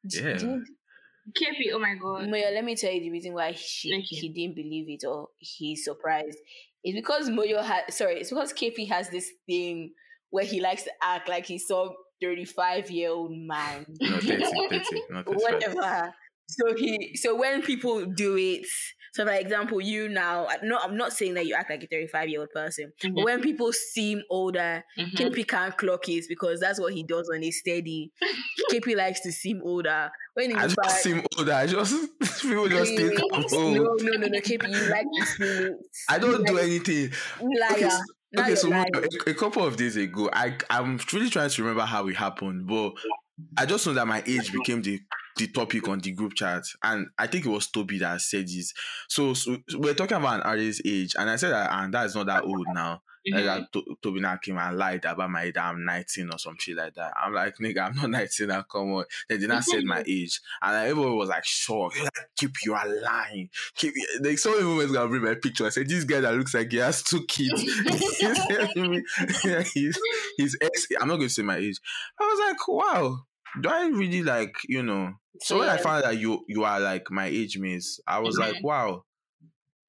[0.04, 0.34] Yeah.
[0.34, 2.28] KP, oh my god.
[2.28, 5.30] Moyo, let me tell you the reason why she Thank he didn't believe it or
[5.38, 6.40] he's surprised.
[6.84, 9.94] It's because Moyo had sorry, it's because KP has this thing
[10.32, 11.90] where he likes to act like he's some
[12.22, 13.86] 35 year old man.
[14.00, 15.42] No, 30, 30, not 35.
[15.42, 16.14] Whatever.
[16.52, 18.66] So he so when people do it,
[19.14, 22.30] so for example, you now no, I'm not saying that you act like a 35
[22.30, 23.24] year old person, but Mhm.
[23.26, 25.12] when people seem older, Mhm.
[25.16, 28.12] KP can't clock it because that's what he does on a steady.
[28.72, 30.10] KP likes to seem older.
[30.34, 31.54] When I just fact, seem older.
[31.54, 31.94] I just,
[32.42, 34.02] people just think I'm no, old.
[34.02, 35.76] no, no, no, KP, you like to seem.
[36.10, 37.12] I don't do like- anything.
[37.42, 37.76] Liar.
[37.76, 37.90] Okay,
[38.34, 38.88] Now okay so lying.
[38.96, 42.66] a, a couple of days ago, I I'm really trying to remember how it happened,
[42.68, 42.94] but
[43.58, 45.02] I just know that my age became the
[45.38, 48.74] the topic on the group chat, and I think it was Tobi that said this.
[49.08, 52.16] So, so we're talking about an artist's age, and I said that and that is
[52.16, 53.02] not that old now.
[53.32, 53.46] Like Mhm.
[53.46, 55.56] that to- Tobi now came and lied about my age.
[55.56, 57.14] I'm 19 or some shit like that.
[57.24, 58.48] I'm like, nigga, I'm not 19.
[58.48, 59.06] Now come on.
[59.30, 61.44] They did not say my age, and like, everyone was like.
[61.68, 63.50] They're Like, keep you lying.
[63.76, 65.68] Keep like so many moments gonna bring my picture.
[65.68, 67.62] I said, this guy that looks like he has two kids.
[67.62, 69.04] he's me
[69.74, 70.00] he's
[70.38, 70.88] his ex.
[71.00, 71.80] I'm not to say my age.
[72.20, 73.20] I was like, wow.
[73.62, 75.14] Do I really like you know?
[75.40, 78.38] So when I found out that you you are like my age mates, I was
[78.38, 78.64] like, Mhm.
[78.64, 79.06] wow,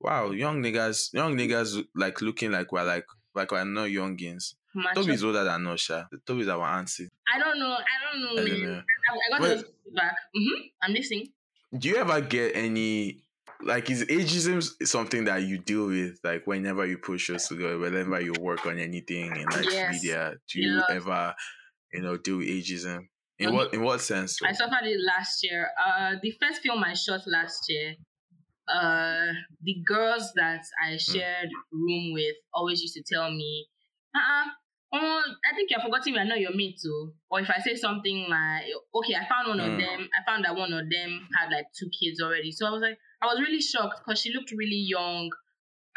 [0.01, 4.55] wow, young niggas, young niggas like looking like we're like like we're not youngins.
[4.95, 6.05] Tobi's older than us, Sha.
[6.27, 7.09] Tobi's our auntie.
[7.33, 7.73] I don't know.
[7.77, 8.43] I don't know.
[8.43, 8.83] I don't know.
[9.09, 9.65] I, I got those
[9.95, 10.17] back.
[10.35, 11.29] hmm I'm listening.
[11.77, 13.25] Do you ever get any
[13.63, 18.21] like is ageism something that you deal with like whenever you push shows together, whenever
[18.21, 19.93] you work on anything in like Yes.
[19.93, 20.35] media?
[20.53, 20.91] Do you lot.
[20.91, 21.35] ever,
[21.93, 23.09] you know, deal with ageism?
[23.43, 24.39] In what in what sense?
[24.43, 25.69] I suffered it last year.
[25.85, 27.95] Uh, the first film I shot last year,
[28.73, 29.33] uh,
[29.63, 33.67] the girls that I shared room with always used to tell me,
[34.15, 34.45] uh-uh,
[34.95, 37.13] oh, I think you're forgetting I know your mate too.
[37.31, 38.65] Or if I say something like,
[38.95, 39.79] okay, I found one of Mm.
[39.79, 42.53] them, I found that one of them had like two kids already.
[42.53, 45.31] So I was like, I was really shocked because she looked really young.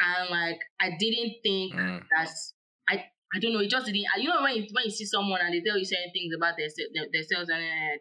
[0.00, 2.02] And like, I didn't think Mm.
[2.14, 2.54] that's
[2.88, 3.04] I
[3.36, 3.60] I don't know.
[3.60, 4.06] It just didn't.
[4.18, 6.54] You know when you, when you see someone and they tell you certain things about
[6.56, 8.00] their, their themselves and like,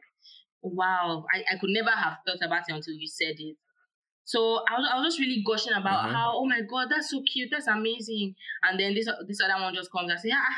[0.61, 3.57] wow, I, I could never have thought about it until you said it.
[4.25, 6.13] So I was, I was just really gushing about Mhm.
[6.13, 9.75] how oh my god that's so cute that's amazing and then this this other one
[9.75, 10.55] just comes and say ah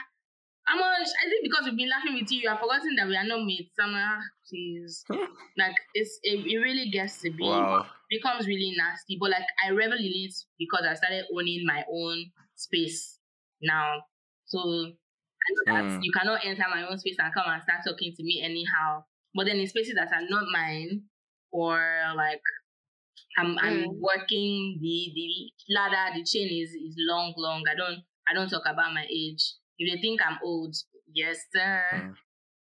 [0.69, 3.15] I'm on, I think because we've been laughing with you you have forgotten that we
[3.15, 5.03] are not mates I'm like ah please
[5.57, 7.85] like it's it, it really gets to be Wow.
[8.09, 9.17] becomes really nasty.
[9.19, 13.19] But like I revel in it because I started owning my own space
[13.61, 14.01] now.
[14.47, 16.01] So I know that Mm.
[16.01, 19.05] you cannot enter my own space and come and start talking to me anyhow.
[19.35, 21.09] But then in spaces that are not mine,
[21.51, 21.77] or
[22.15, 22.41] like
[23.37, 24.01] I'm I'm Mm.
[24.01, 27.63] working the the ladder, the chain is is long, long.
[27.71, 29.55] I don't I don't talk about my age.
[29.77, 30.75] If they think I'm old,
[31.13, 32.17] yes sir, Mm.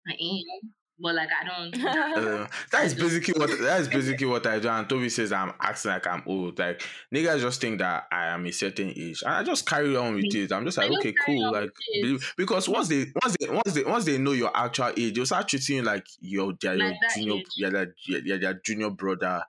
[0.08, 0.74] I am.
[1.02, 1.70] But like I don't.
[2.20, 4.68] Uh, that is basically what that is basically what I do.
[4.68, 6.58] And Tobi says I'm acting like I'm old.
[6.58, 6.82] Like
[7.14, 10.34] niggas just think that I am a certain age, and I just carry on with
[10.34, 10.52] it.
[10.52, 11.52] I'm just like, just okay, cool.
[11.52, 11.70] Like
[12.02, 15.24] with because once they once they once they once they know your actual age, they'll
[15.26, 17.46] start treating you like your they're your Like junior, age.
[17.56, 19.42] yeah, their, yeah, their junior brother.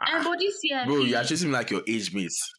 [0.00, 2.52] And Ah, but this year, bro, see, you're treating me like your age mates.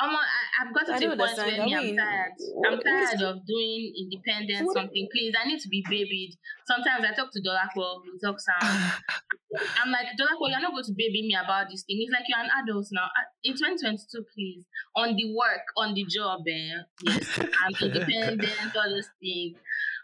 [0.00, 1.64] I'm on, I, I've got to I the point where understand.
[1.66, 2.32] me, I I'm mean, tired.
[2.40, 5.08] I'm what- what is- tired of doing independent what- something.
[5.12, 6.32] Please, I need to be babied.
[6.66, 8.64] Sometimes I talk to Dolakwa, we talk sound.
[9.82, 11.96] I'm like, Dolakwa, you're not going to baby me about this thing.
[12.00, 13.08] He's like, you're an adult now.
[13.44, 14.64] In 2022, please,
[14.96, 16.80] on the work, on the job, eh?
[17.04, 19.58] Yes, I'm independent, all those things.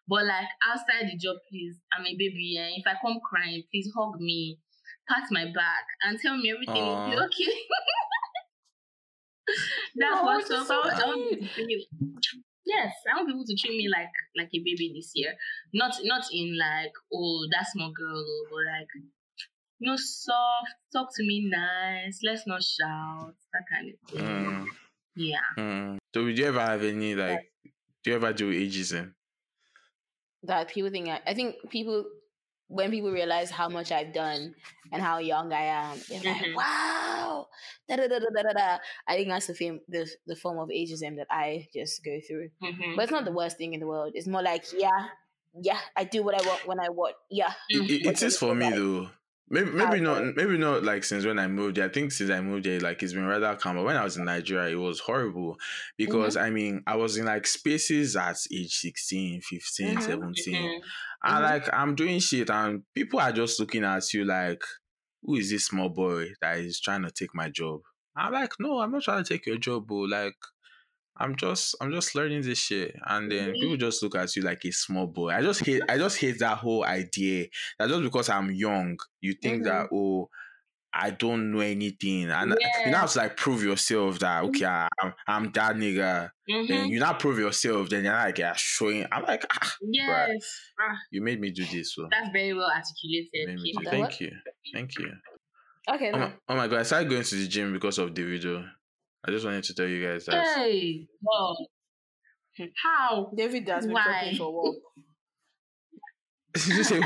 [0.08, 2.58] But like outside the job, please, I'm a baby.
[2.60, 2.78] Eh?
[2.78, 4.58] If I come crying, please hug me,
[5.08, 7.54] pat my back, and tell me everything will be okay.
[9.96, 10.66] That's Aw, what's that's up.
[10.66, 11.86] so I want- I want people to treat me.
[12.66, 15.34] Yes, I want people to treat me like like a baby this year.
[15.72, 18.88] Not not in like oh that's my girl, but like
[19.78, 22.20] you know soft, talk to me nice.
[22.24, 24.24] Let's not shout that kind of thing.
[24.26, 24.66] Mm,
[25.14, 25.46] Yeah.
[25.56, 25.98] mm.
[26.14, 27.52] So, would you ever have any like?
[28.02, 29.12] Do you ever do ageism?
[30.42, 32.04] that people think I, I think people
[32.68, 34.54] when people realize how much I've done
[34.92, 36.24] and how young I am, they're Mhm.
[36.24, 37.48] like, "Wow!"
[37.88, 38.78] Da, da, da, da, da, da, da.
[39.06, 42.50] I think that's the fame, the the form of ageism that I just go through.
[42.62, 42.96] Mhm.
[42.96, 44.12] But it's not the worst thing in the world.
[44.14, 45.08] It's more like, yeah,
[45.54, 47.16] yeah, I do what I want when I want.
[47.30, 49.10] Yeah, It, it, it is for me though.
[49.48, 51.86] Maybe maybe not maybe not like since when I moved here.
[51.86, 53.76] I think since I moved here, like it's been rather calm.
[53.76, 55.56] But when I was in Nigeria, it was horrible
[55.96, 60.00] because I mean I was in like spaces at age 16, 15, Mhm.
[60.00, 60.72] 17.
[60.74, 60.82] Mhm.
[61.22, 61.42] And Mhm.
[61.44, 64.62] like I'm doing shit and people are just looking at you like,
[65.22, 67.82] who is this small boy that is trying to take my job?
[68.16, 69.98] I'm like, no, I'm not trying to take your job, bro.
[69.98, 70.36] Like
[71.18, 72.94] I'm just I'm just learning this shit.
[73.06, 75.30] And then people just look at you like a small boy.
[75.30, 77.46] I just hate I just hate that whole idea
[77.78, 80.28] that just because I'm young, you think that oh
[80.92, 84.88] I don't know anything, and you now have to like prove yourself that okay, I-
[85.02, 86.30] I'm, I'm that nigga.
[86.48, 86.88] Then Mhm.
[86.88, 89.06] you not prove yourself, then you're like yeah, showing.
[89.12, 90.72] I'm like, ah, Yes.
[90.80, 93.46] Ah, you made me do this, so that's very well articulated.
[93.48, 93.84] made me Keep do.
[93.84, 94.20] That Thank what?
[94.20, 94.32] you,
[94.72, 95.12] thank you.
[95.90, 96.10] okay.
[96.12, 96.26] Oh no.
[96.26, 98.64] my, oh my god, I started going to the gym because of the video.
[99.26, 100.56] I just wanted to tell you guys that.
[100.56, 101.56] Hey, wow.
[102.82, 103.30] How?
[103.36, 104.02] David has been Why?
[104.04, 104.74] talking for a while.
[106.68, 107.00] you say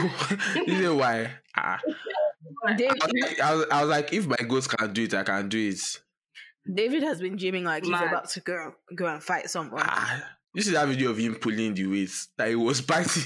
[0.66, 1.30] you say why?
[1.56, 1.80] Ah.
[2.76, 5.14] David, I, was like- I was, I was like, if my goats can do it,
[5.14, 5.80] I can do it.
[6.72, 8.08] David has been dreaming like he's Mad.
[8.08, 9.82] about to go go and fight someone.
[9.84, 10.22] Ah,
[10.54, 13.22] you see that video of him pulling the weights that he was biting.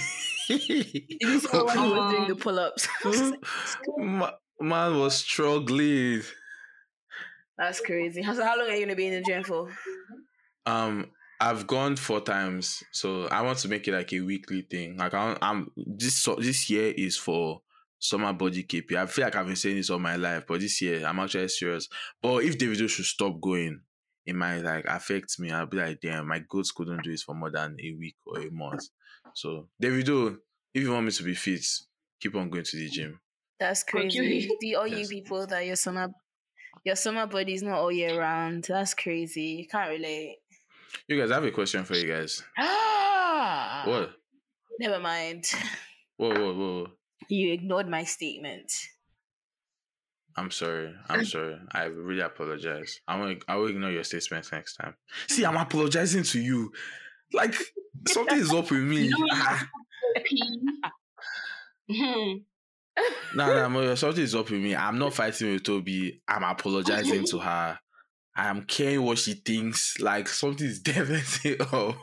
[0.49, 2.89] Did you see when he was doing the Um, pull ups?
[3.99, 4.31] Ma-
[4.61, 6.23] Man was struggling.
[7.59, 8.23] That's crazy.
[8.35, 9.69] So how long are you gonna be in the gym for?
[10.67, 14.97] Um, I've gone four times, so I want to make it like a weekly thing.
[14.97, 17.61] Like I, I'm this so- this year is for
[17.99, 18.97] summer body KP.
[18.97, 21.49] I feel like I've been saying this all my life, but this year I'm actually
[21.49, 21.89] serious.
[22.23, 23.81] But if Davido should stop going,
[24.27, 25.51] it might like affect me.
[25.51, 28.41] I'll be like, damn, my goats couldn't do this for more than a week or
[28.41, 28.89] a month.
[29.35, 30.37] So Davido,
[30.73, 31.65] if you want me to be fit,
[32.21, 33.21] keep on going to the gym.
[33.61, 34.51] That's crazy.
[34.61, 35.09] The all you Yes.
[35.09, 36.09] people that your summer
[36.85, 38.65] your summer body's not all year round.
[38.69, 39.43] That's crazy.
[39.43, 40.37] You can't relate.
[41.09, 42.43] You guys I have a question for you guys.
[42.59, 43.85] Ah.
[43.87, 44.11] What?
[44.81, 45.45] Never mind.
[46.17, 46.87] Whoa, whoa, whoa.
[47.29, 48.73] You ignored my statement.
[50.37, 50.95] I'm sorry.
[51.09, 51.57] I'm sorry.
[51.73, 53.01] I really apologize.
[53.07, 54.95] I will I will ignore your statements next time.
[55.29, 56.73] See, I'm apologizing to you.
[57.33, 57.55] Like
[58.09, 59.13] something is up with me.
[61.91, 62.35] Ah,
[62.99, 63.13] Hmm.
[63.37, 64.75] no, nah, Moyo, something is up with me.
[64.75, 66.21] I'm not fighting with Tobi.
[66.29, 67.79] I'm apologizing to her.
[68.37, 70.01] I'm caring what she thinks.
[70.01, 71.97] Like something is definitely up.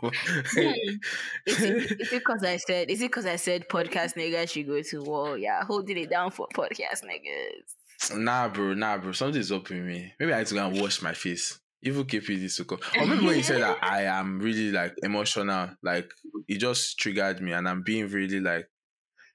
[1.45, 2.89] Is it because I said?
[2.89, 5.37] Is it because I said podcast niggas should go to war?
[5.37, 8.15] Yeah, holding it down for podcast niggas.
[8.17, 9.11] Nah, bro, nah, bro.
[9.11, 10.13] Something's up with me.
[10.19, 11.59] Maybe I need to go and wash my face.
[11.83, 12.79] Even KP needs to come.
[12.97, 16.11] Or maybe when you said that I am really like emotional, like
[16.47, 18.69] it just triggered me, and I'm being really like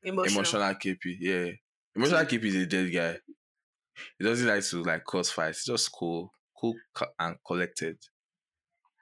[0.06, 0.38] Emotional.
[0.40, 1.16] emotional KP.
[1.20, 1.46] Yeah,
[1.94, 3.18] emotional KP is a dead guy.
[4.18, 5.58] He doesn't like to like cause fights.
[5.64, 7.98] He's just cool, cool co- and collected.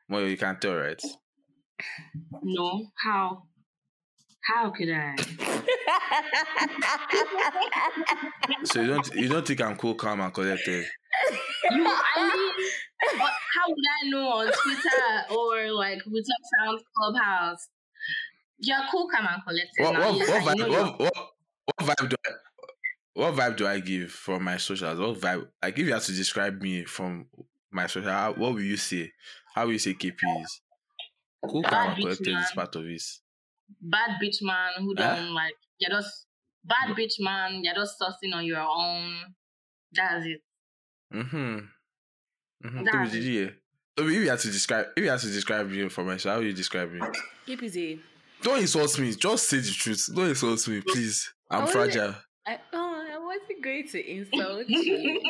[0.09, 1.01] Well, you can't tell, right?
[2.43, 3.43] No, how?
[4.43, 5.15] How could I?
[8.65, 10.87] So you don't you don't think I'm cool, calm, and collected?
[11.71, 11.85] You,
[12.17, 17.69] I mean, how would I know on Twitter or like with some sound clubhouse?
[18.65, 19.83] You're cool, come and collect it.
[19.83, 20.01] What now.
[20.01, 21.31] what Yes, what vibe, what, what,
[21.65, 22.31] what vibe do I
[23.15, 24.99] what vibe do I give from my socials?
[24.99, 27.27] What vibe like if you have to describe me from
[27.71, 29.13] my social, how, what will you say?
[29.55, 30.61] How will you say KP is?
[31.49, 33.03] Cool, calm, Bad and bitch collected is part of it.
[33.81, 36.27] bad bitch man who don't like you're just
[36.65, 37.63] bad bitch man.
[37.63, 39.35] You're just sussing on your own.
[39.93, 40.41] That's it.
[41.13, 41.37] Mm-hmm.
[42.67, 42.85] Mm-hmm.
[42.85, 43.53] That's Tobi, did you
[43.97, 46.47] if you had to describe if you had to describe you for myself, how would
[46.47, 47.01] you describe me?
[47.47, 47.99] Keep it a.
[48.45, 49.15] Don't insult me.
[49.15, 50.11] Just say the truth.
[50.15, 51.33] Don't insult me, please.
[51.51, 52.15] I'm Oh, fragile.
[52.47, 55.21] I, oh, I wasn't going to insult you.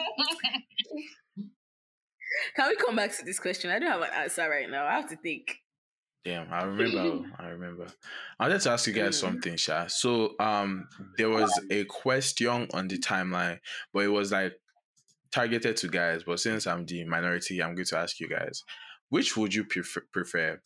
[2.57, 3.71] Can we come back to this question?
[3.71, 4.85] I don't have an answer right now.
[4.85, 5.59] I have to think.
[6.25, 7.29] Damn, I remember.
[7.39, 7.87] I remember.
[8.41, 9.21] I wanted to ask you guys Mm.
[9.21, 9.87] something, Sha.
[9.87, 13.61] So, um, there was a question on the timeline,
[13.93, 14.55] but it was like
[15.31, 16.25] targeted to guys.
[16.25, 18.65] But since I'm the minority, I'm going to ask you guys:
[19.11, 20.61] Which would you prefer, prefer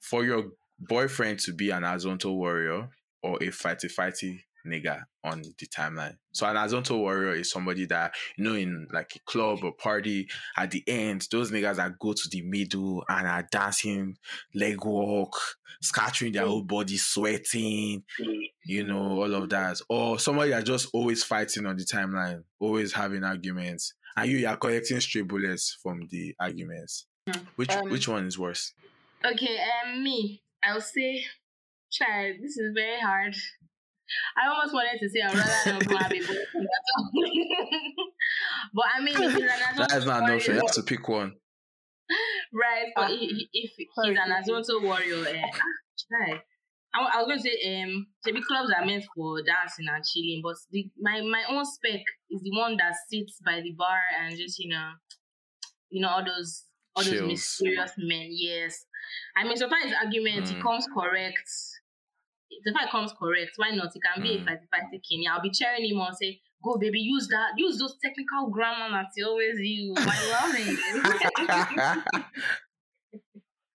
[0.00, 0.50] for your
[0.80, 2.88] boyfriend to be an Azonto warrior
[3.22, 6.16] or a fighty fighty nigga on the timeline?
[6.32, 10.28] So, an Azonto warrior is somebody that you know in like a club or party.
[10.56, 14.16] At the end, those niggas that go to the middle and are dancing
[14.54, 15.36] leg walk,
[15.82, 18.04] scattering their whole body, sweating,
[18.64, 19.80] you know, all of that.
[19.88, 24.56] Or somebody that just always fighting on the timeline, always having arguments, and you, are
[24.56, 27.06] collecting stray bullets from the arguments.
[27.56, 28.72] Which Um, which one is worse?
[29.24, 30.42] okay, um, me.
[30.62, 31.24] I'll say,
[31.90, 33.34] child, this is very hard.
[34.36, 36.68] I almost wanted to say I'd rather not have a boyfriend
[38.74, 40.46] but I mean, if he's an That is not enough.
[40.48, 41.34] You have to pick one.
[42.52, 43.12] Right, but Ah.
[43.12, 45.58] if, if he's an Azonto warrior, eh, ah,
[46.08, 46.42] try.
[46.92, 50.40] I, I was going to say, um, maybe clubs are meant for dancing and chilling,
[50.42, 52.00] but the, my my own spec
[52.30, 54.90] is the one that sits by the bar and just you know,
[55.90, 56.64] you know all those
[56.96, 57.26] all those Chills.
[57.26, 58.28] mysterious men.
[58.30, 58.86] Yes,
[59.36, 60.62] I mean, so far his argument, he Mm.
[60.62, 61.48] comes correct.
[62.64, 63.52] So far, it comes correct.
[63.56, 63.92] Why not?
[63.94, 64.42] He can be Mm.
[64.42, 65.24] a fighty fighty king.
[65.28, 69.10] I'll be cheering him on, say, "Go, baby, use that, use those technical grammar that
[69.16, 70.76] you always use." My loving.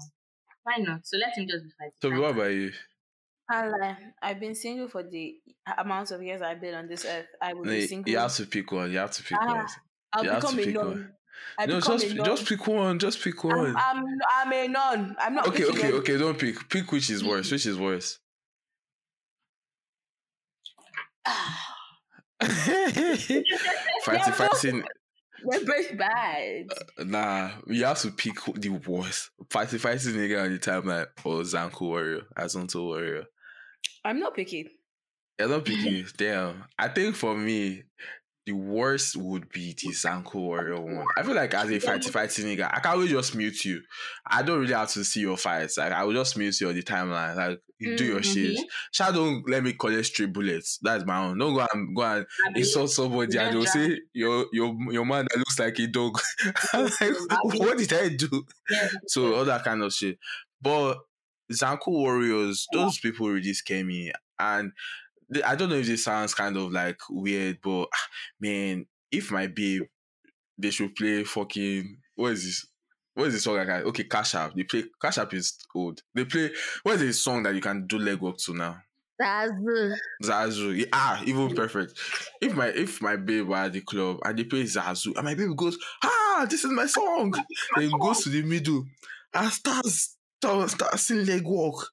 [0.65, 1.07] Why not?
[1.07, 1.93] So let him just be fighting.
[2.01, 2.73] so what about you?
[3.53, 5.37] Allah, I've been single for the
[5.79, 7.27] amount of years I've been on this earth.
[7.41, 8.11] I will No, be single.
[8.11, 8.91] you have to pick one.
[8.91, 9.67] You have to pick Ah, one.
[10.15, 10.87] I'll you become a nun.
[10.87, 11.13] one.
[11.59, 12.99] I No, just just pick one.
[12.99, 13.75] Just pick one.
[13.77, 14.05] I'm, I'm,
[14.37, 15.17] I'm a nun.
[15.19, 16.17] I'm not okay, okay, any- okay.
[16.19, 16.69] Don't pick.
[16.69, 17.51] Pick which is worse.
[17.51, 18.19] Which is worse.
[24.05, 24.83] Fighting, both- fighting.
[25.49, 26.67] They're both bad.
[26.99, 29.31] Nah, you have to pick the worst.
[29.51, 33.25] Fighting, fighting nigga on the timeline or Zanku warrior, Azonto warrior.
[34.05, 34.69] I'm not picky.
[35.41, 36.07] I don't pick you.
[36.17, 36.65] Damn.
[36.79, 37.83] I think for me,
[38.45, 41.07] the worst would be the Zanku warrior one.
[41.17, 43.81] I feel like as a fighting, fighting nigga, I can't just mute you.
[44.27, 45.79] I don't really have to see your fights.
[45.79, 47.37] Like I will just mute you on the timeline.
[47.37, 48.57] Like you do your shit.
[48.57, 48.63] Mm-hmm.
[48.91, 50.81] Sha don't let me collect stray bullets.
[50.83, 51.39] That's my own.
[51.39, 52.27] Don't go and go and
[52.57, 56.19] insult somebody and they'll say your your your man that looks like a dog.
[56.75, 57.15] Like,
[57.45, 58.45] what did I do?
[59.07, 60.19] So all that kind of shit.
[60.61, 60.99] But
[61.53, 64.13] Zanku Warriors, those people really scare me.
[64.39, 64.73] And
[65.45, 68.07] I don't know if this sounds kind of like weird, but ah,
[68.41, 69.83] man, if my babe,
[70.59, 72.67] they should play fucking what is this?
[73.15, 73.83] What is the song I got?
[73.85, 74.55] Okay, Cash App.
[74.55, 76.03] They play Cash App is old.
[76.15, 76.51] They play
[76.83, 78.79] what is the song that you can do leg work to now?
[80.23, 80.77] Zazu.
[80.79, 81.99] Yeah, Ah, even perfect.
[82.41, 85.35] If my if my babe were at the club and they play Zazu, and my
[85.35, 87.33] baby goes, ah, this is my song.
[87.77, 88.85] then goes to the middle
[89.35, 91.89] and starts starts, starts singing leg walk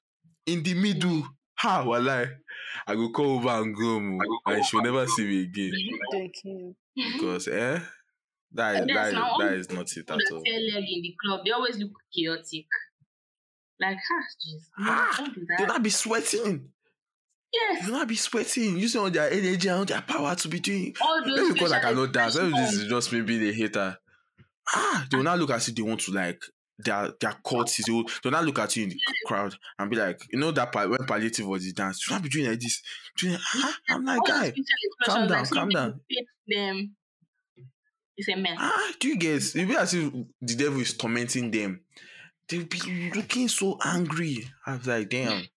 [0.46, 1.22] in the middle.
[1.58, 2.30] Ha, walai.
[2.86, 5.72] I go call over and go home, and she'll never see me again.
[6.96, 7.80] Because eh,
[8.52, 10.42] that is, And that there's is, all is not it people at that all.
[10.46, 12.66] sell leg in the club, they always look chaotic.
[13.80, 15.68] Like, ah, jeez, no, Ah, don't do Do that.
[15.68, 16.68] not be sweating.
[17.52, 18.78] Yes, Do not be sweating.
[18.78, 21.72] Using all their energy and all their power to be doing all those Maybe because
[21.72, 22.36] I facial cannot dance.
[22.36, 23.96] Maybe this is just maybe the hater.
[24.72, 26.42] Ah, they will not look as if they want to like
[26.84, 27.84] their their courts.
[27.84, 30.38] They will, they will not look at you in the crowd and be like, you
[30.38, 32.06] know that part when palliative was the dance.
[32.08, 32.82] You not be doing like this.
[33.16, 34.52] Doing ah, I'm like, guy,
[35.04, 36.00] calm down, calm down.
[36.46, 36.96] Them,
[38.16, 38.56] it's a mess.
[38.58, 39.54] ah, do you guess?
[39.54, 41.80] It be as if the devil is tormenting them.
[42.48, 44.48] They'll be looking so angry.
[44.66, 45.44] I was like, damn.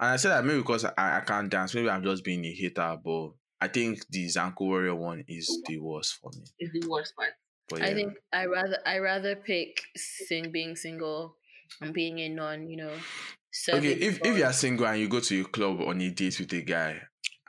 [0.00, 2.52] And I said that maybe because I, I can't dance, maybe I'm just being a
[2.52, 3.30] hater, but
[3.60, 6.44] I think the Zanku Warrior one is the worst for me.
[6.58, 7.30] It's the worst part.
[7.70, 11.36] But I think I rather I rather pick sing being single
[11.80, 12.92] and being a non, you know.
[13.68, 16.38] Okay, if if you are single and you go to your club on a date
[16.38, 17.00] with a guy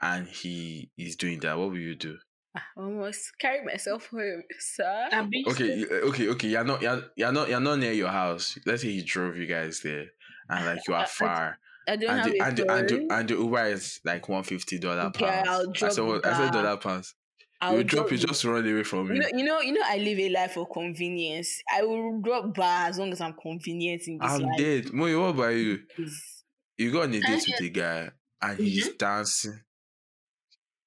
[0.02, 2.18] and he is doing that, what will you do?
[2.56, 5.10] I almost carry myself home, sir.
[5.48, 6.48] Okay, okay, okay.
[6.48, 8.58] You're not you're, you're not you're not near your house.
[8.66, 10.08] Let's say he drove you guys there
[10.50, 11.60] and like you I- I- are far.
[11.88, 14.30] I don't And have the, a and, the, and, the, and the Uber is like
[14.30, 15.48] one fifty dollar Okay, pounds.
[15.50, 17.16] I'll I drop said, what- the I said dollar pounds.
[17.62, 19.74] I'll you drop it drop- just to run away from You know, you know, you
[19.74, 21.62] know, I live a life of convenience.
[21.72, 24.58] I will drop bar as long as I'm convenient in this I'm life.
[24.58, 24.94] dead.
[24.94, 25.80] Mo, what about you?
[25.96, 26.44] Please.
[26.78, 29.60] You go on a date with a guy and he's dancing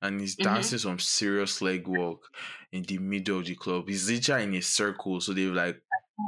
[0.00, 0.44] and he's Mhm.
[0.44, 2.26] dancing some serious leg walk
[2.72, 3.88] in the middle of the club.
[3.88, 5.80] He's literally in a circle, so they've like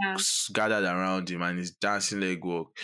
[0.04, 0.16] Yeah.
[0.52, 2.76] gathered around him and he's dancing leg walk.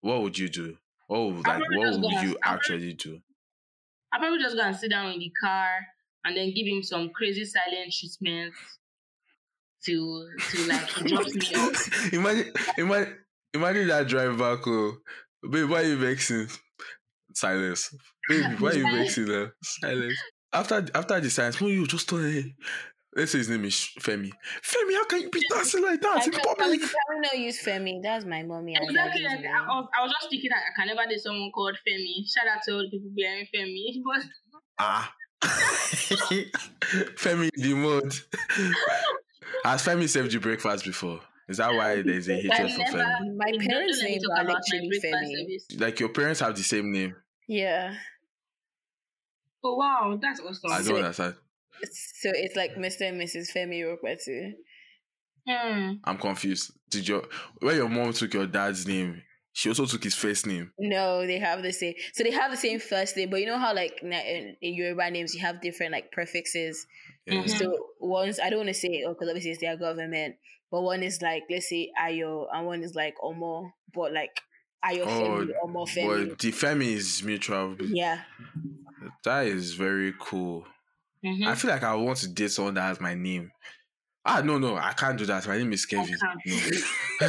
[0.00, 0.78] What would you do?
[1.08, 3.20] What would, like what would you actually do?
[4.12, 5.86] I'll probably just go and sit down in the car
[6.26, 8.52] and then give him some crazy silent treatment
[9.84, 12.12] to to like he drops me off.
[12.12, 13.16] imagine, imagine,
[13.54, 14.66] imagine that drive back.
[14.66, 14.96] Oh,
[15.48, 16.48] babe, why are you vexing?
[17.34, 17.94] Silence.
[18.28, 19.26] Baby, why are you vexing?
[19.28, 19.52] her?
[19.62, 20.18] Silence.
[20.52, 22.42] After after the silence, no, you just told her.
[23.14, 24.28] Let's say his name is Femi.
[24.62, 26.80] Femi, how can you be dancing like I that in can, public?
[26.80, 28.02] can we not use Femi?
[28.02, 28.74] That's my mommy.
[28.76, 29.22] Exactly.
[29.22, 29.54] daddy's Like, name.
[29.54, 32.28] I, was, I was just thinking that I can never date someone called Femi.
[32.28, 34.02] Shout out to all the people behind Femi.
[34.04, 34.22] But
[34.78, 35.14] Ah.
[37.16, 38.14] Femi the mode.
[39.64, 41.20] Has Femi served you breakfast before?
[41.48, 42.98] Is that why there's a hatred for never.
[42.98, 43.36] Femi?
[43.36, 45.80] My parents' let names are about my literally Femi.
[45.80, 47.14] Like your parents have the same name.
[47.48, 47.94] Yeah.
[49.64, 50.70] Oh wow, that's awesome.
[50.72, 51.34] I So- don't understand.
[51.82, 53.02] So it's like Mr.
[53.08, 53.52] and Mrs.
[53.54, 54.52] Femi Ropetu.
[55.48, 55.92] Hmm.
[56.04, 56.72] I'm confused.
[56.90, 57.24] Did your
[57.60, 59.22] when your mom took your dad's name,
[59.56, 60.70] she also took his first name.
[60.78, 61.94] No, they have the same.
[62.12, 64.12] So they have the same first name, but you know how like in,
[64.60, 66.86] in Yoruba names you have different like prefixes.
[67.26, 67.42] Yeah.
[67.42, 67.48] Mhm.
[67.48, 70.36] So one's I don't want to say oh because obviously it's their government,
[70.70, 74.42] but one is like let's say Ayo and one is like Omo, but like
[74.84, 76.28] Ayo Oh, Femi, Omo Femi.
[76.28, 77.76] But the Femi is mutual.
[77.80, 78.20] Yeah,
[79.24, 80.66] That is very cool.
[81.24, 81.46] Mhm.
[81.46, 83.50] I feel like I want to date someone that has my name.
[84.28, 85.46] Ah, no, no, I can't do that.
[85.46, 86.16] My name is Kevin.
[86.46, 86.56] No.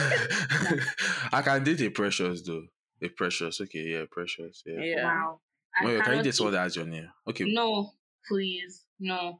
[1.31, 2.63] I can date a precious though.
[3.01, 4.81] A precious, okay, yeah, precious, yeah.
[4.81, 5.03] yeah.
[5.03, 5.39] Wow.
[5.79, 7.07] I Moyo, can you date someone date- that has your name?
[7.29, 7.91] Okay, No,
[8.27, 9.39] please, no.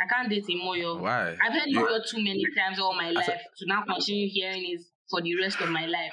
[0.00, 1.00] I can't date a Moyo.
[1.00, 1.30] why?
[1.44, 4.64] I've heard You- Moyo too many times all my life thought- to now continue hearing
[4.68, 6.12] it for the rest of my life.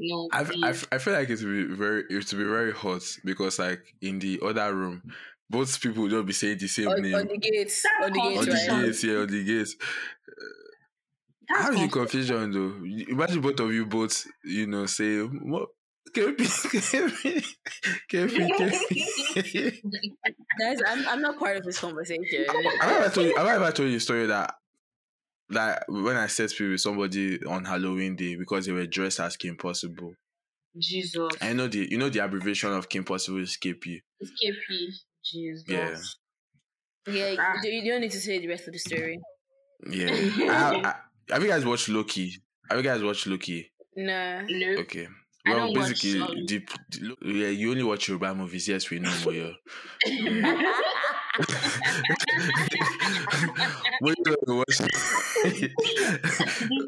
[0.00, 0.64] No, I, please.
[0.64, 3.58] I, f- I feel like it will be very it will be very hot because
[3.58, 5.02] like in the other room,
[5.50, 8.20] both people will just be saying the same On, name on the gates, on the
[8.20, 8.68] on gates, the right?
[8.68, 8.84] competition.
[8.84, 9.76] gates, yeah, on the gates.
[11.48, 13.12] That's How is the confusion though?
[13.12, 15.68] Imagine both of you both, you know, say what.
[16.14, 17.44] KP, KP,
[18.10, 18.48] KP,
[19.34, 19.80] KP.
[20.58, 22.46] Guys, I'm, I'm not part of this conversation.
[22.48, 24.54] Have I ever told you, have I ever told you a story that
[25.50, 29.36] that when I set people with somebody on Halloween day because they were dressed as
[29.36, 30.14] Kim Possible.
[30.78, 31.28] Jesus.
[31.40, 34.00] I know the you know the abbreviation of Kim Possible is KP.
[34.20, 34.88] It's KP.
[35.32, 35.64] Jesus.
[35.68, 35.96] Yeah.
[37.12, 37.54] Yeah, Ah.
[37.62, 39.18] you, you don't need to say the rest of the story.
[39.88, 40.10] Yeah.
[40.12, 40.94] I,
[41.30, 42.32] I, have you guys watched Loki?
[42.68, 43.70] Have you guys watched Loki?
[43.96, 44.42] Nah.
[44.48, 44.68] No.
[44.80, 45.08] Okay.
[45.46, 48.68] Well, don't watch, basically, um, the, the, yeah, you only watch Yoruba movies.
[48.68, 49.54] Yes, we know, Moyo.
[54.02, 54.78] Moyo will watch.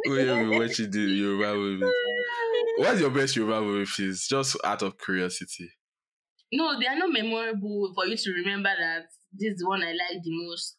[0.06, 1.90] Moyo will watch the Yoruba movies.
[2.76, 4.26] What's your best Yoruba movie, please?
[4.28, 5.70] Just out of curiosity.
[6.52, 9.92] No, they are not memorable for you to remember that this is the one I
[9.92, 10.76] like the most.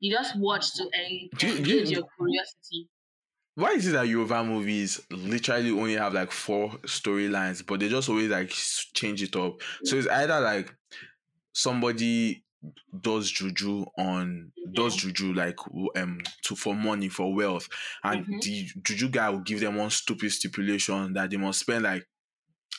[0.00, 2.88] You just watch to en- Do you- engage you- your curiosity.
[3.54, 8.08] why is it that Yoruba movies literally only have like four storylines, but they just
[8.08, 9.60] always like change it up?
[9.84, 10.72] So it's either like
[11.52, 12.44] somebody
[13.00, 15.56] does juju on does juju like
[15.96, 17.68] um to for money for wealth,
[18.02, 18.42] and Mhm.
[18.42, 22.06] the juju guy will give them one stupid stipulation that they must spend like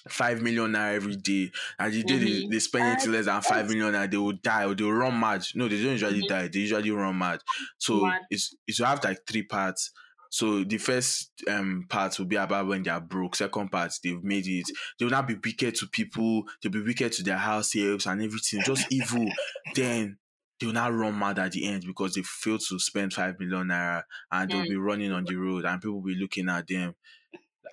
[0.09, 2.49] five million naira every day, and the day they, Mhm.
[2.49, 5.19] they spend anything less than five million naira, they will die or they will run
[5.19, 5.43] mad.
[5.55, 6.27] No, they don't usually Mhm.
[6.27, 7.41] die; they usually run mad.
[7.77, 8.21] So Mad.
[8.29, 9.91] it's it's you have like three parts.
[10.31, 13.35] So the first um part will be about when they are broke.
[13.35, 14.69] Second part, they've made it.
[14.97, 16.43] They will not be wicked to people.
[16.61, 19.27] They'll be wicked to their house helps and everything, just evil.
[19.75, 20.19] then
[20.59, 23.67] they will not run mad at the end because they failed to spend five million
[23.69, 24.69] naira and they'll Mm.
[24.69, 26.95] be running on the road and people will be looking at them.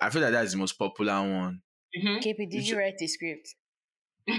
[0.01, 1.61] I feel like that is the most popular one.
[1.95, 2.19] Mhm.
[2.21, 3.55] KP, did It's- you write the script?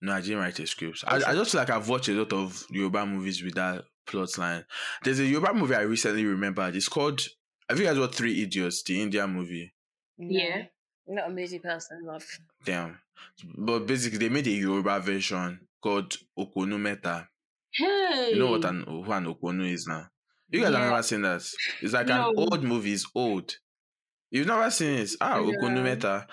[0.00, 1.02] No, I didn't write a script.
[1.06, 4.36] I, I just feel like I've watched a lot of Yoruba movies with that plot
[4.38, 4.64] line.
[5.02, 6.76] There's a Yoruba movie I recently remembered.
[6.76, 7.20] It's called
[7.68, 9.74] have you guys watched Three Idiots, the Indian movie?
[10.18, 10.64] Yeah.
[11.08, 12.24] Not a music person, love.
[12.64, 12.98] Damn.
[13.56, 17.28] But basically they made a Yoruba version called Okonu Meta.
[17.72, 18.30] hey.
[18.32, 20.06] You know what an who an Okonu is now?
[20.50, 21.42] You guys have never seen that.
[21.82, 22.30] It's like No.
[22.30, 23.56] an old movie, it's old.
[24.30, 25.10] You've never seen it.
[25.20, 26.26] Ah, Okonu Meta.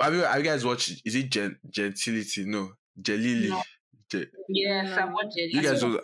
[0.00, 2.44] Have you, have you guys watched is it Gen, Gentility?
[2.46, 2.72] No.
[3.00, 3.48] Jelili.
[3.48, 3.62] No.
[4.10, 5.52] Je- Yes, I watched it.
[5.52, 6.00] You I guys saw- will,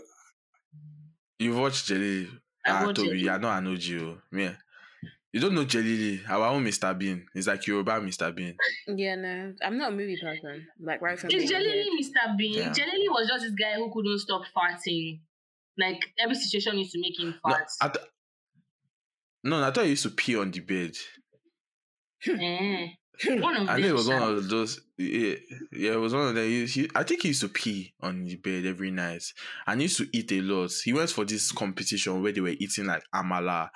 [1.39, 2.29] You've watched Jelly.
[2.67, 3.21] I Ah, watched Tobi, Jelly.
[3.21, 3.97] you're not an OG.
[4.03, 4.19] oh.
[4.33, 4.55] Yeah.
[5.33, 6.99] You don't know Jelly, our own Mr.
[6.99, 7.25] Bean.
[7.35, 8.35] It's like Yoruba Mr.
[8.35, 8.57] Bean.
[8.89, 9.55] Yeah, no.
[9.63, 10.67] I'm not a movie person.
[10.81, 11.49] Like right from It's being.
[11.49, 12.37] Jelly Mr.
[12.37, 12.55] Bean.
[12.55, 12.73] Yeah.
[12.73, 15.21] Jelly was just this guy who couldn't stop farting.
[15.79, 17.69] Like every situation used to make him No, fart.
[17.81, 18.07] I th-
[19.45, 20.95] no, I thought he used to pee on the bed.
[22.29, 22.89] Eh.
[23.27, 24.81] One of I think them, it was one of those.
[24.97, 25.35] Yeah,
[25.73, 26.45] yeah, it was one of them.
[26.45, 29.25] He, he, I think he used to pee on the bed every night,
[29.67, 30.71] and he used to eat a lot.
[30.85, 33.69] He went for this competition where they were eating like amala,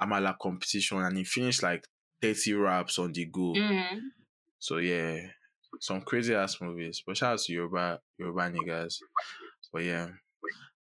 [0.00, 1.84] amala competition, and he finished like
[2.20, 3.54] thirty wraps on the go.
[3.54, 3.98] Mhm.
[4.58, 5.18] So yeah,
[5.80, 7.02] some crazy ass movies.
[7.06, 8.96] But shout out to Yoruba, Yoruba niggas.
[9.72, 10.08] But yeah,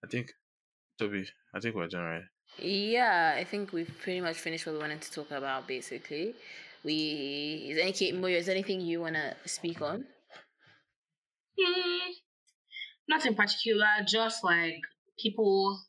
[0.05, 0.33] I think
[1.01, 2.23] Tobi, I think we're done right.
[2.59, 5.67] Yeah, I think we've pretty much finished what we wanted to talk about.
[5.69, 6.35] Basically,
[6.87, 10.07] we is any Moyo, is anything you wanna speak on?
[11.61, 12.13] Hmm.
[13.09, 14.81] Not in particular, just like
[15.19, 15.81] people,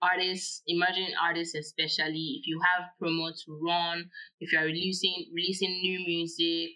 [0.00, 4.08] artists, emerging artists, especially if you have promo to run,
[4.40, 6.70] if you're releasing releasing new music,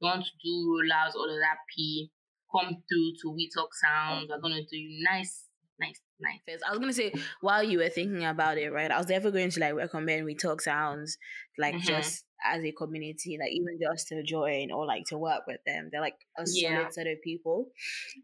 [0.00, 2.10] you want to do rollouts, all of that P,
[2.52, 4.28] come through to We Talk Sounds.
[4.30, 5.46] We're gonna do nice,
[5.80, 6.40] nice, nice.
[6.48, 8.90] First, I was gonna say while you were thinking about it, right?
[8.90, 11.18] I was never going to like recommend We Talk Sounds,
[11.58, 11.84] like Mhm.
[11.86, 15.88] just as a community, like even just to join or like to work with them.
[15.90, 16.78] They're like a Yeah.
[16.78, 17.70] solid set of people,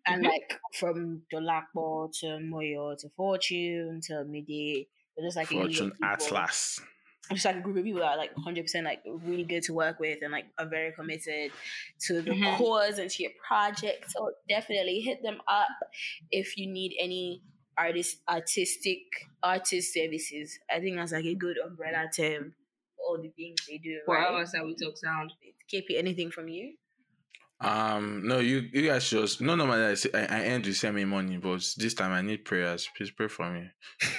[0.06, 0.24] and Mhm.
[0.24, 5.98] like from Dolakbo to Moyo to Fortune to Midi, they're just like a unit of
[6.18, 6.36] Fortune.
[6.36, 6.80] Atlas.
[7.30, 9.98] just like a group of people that are like 100% like really good to work
[10.00, 11.52] with and like are very committed
[12.00, 12.58] to the Mhm.
[12.58, 15.68] cause and to your project so definitely hit them up
[16.30, 17.40] if you need any
[17.76, 18.98] artist artistic
[19.42, 22.54] artist services i think that's like a good umbrella term
[22.96, 24.42] for all the things they do For right?
[24.42, 25.32] us at We Talk Sound.
[25.72, 26.74] KP, anything from you
[27.60, 29.80] Um, no, you you guys just no no man.
[29.92, 32.88] I, say- I, I end to send me money, but this time I need prayers.
[32.96, 33.70] Please pray for me.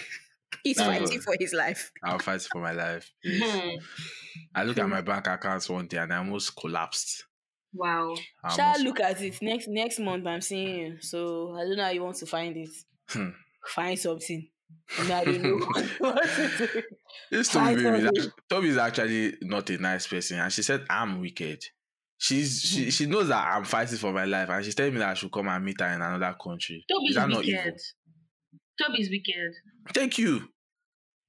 [0.63, 0.85] he's No.
[0.85, 3.11] fighting for his life I'll fight for my life.
[4.55, 7.25] I look at my bank accounts one day and I almost collapsed.
[7.73, 8.15] Wow.
[8.43, 11.75] I shall almost- look at it next next month i'm seeing you so i don't
[11.77, 12.69] know how you want to find it
[13.09, 13.29] Hmm.
[13.67, 14.47] find something
[15.07, 15.57] no, I don't know
[15.99, 16.81] what to do.
[17.31, 21.19] This Tobi baby, is Tobi is actually not a nice person, and she said I'm
[21.19, 21.63] wicked.
[22.17, 25.09] She's she she knows that I'm fighting for my life, and she's telling me that
[25.09, 26.85] I should come and meet her in another country.
[26.91, 27.63] Tobi's is that not evil?
[27.63, 27.81] wicked.
[28.81, 29.53] Tobi's wicked.
[29.93, 30.47] Thank you.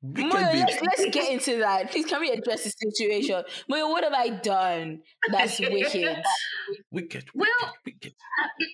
[0.03, 1.91] Wicked Moyo, let's, let's get into that.
[1.91, 3.43] Please, can we address the situation?
[3.71, 5.01] Moyo, what have I done
[5.33, 6.23] that's wicked?
[6.91, 7.25] Wicked.
[7.35, 7.49] Well,
[7.87, 8.13] wicked.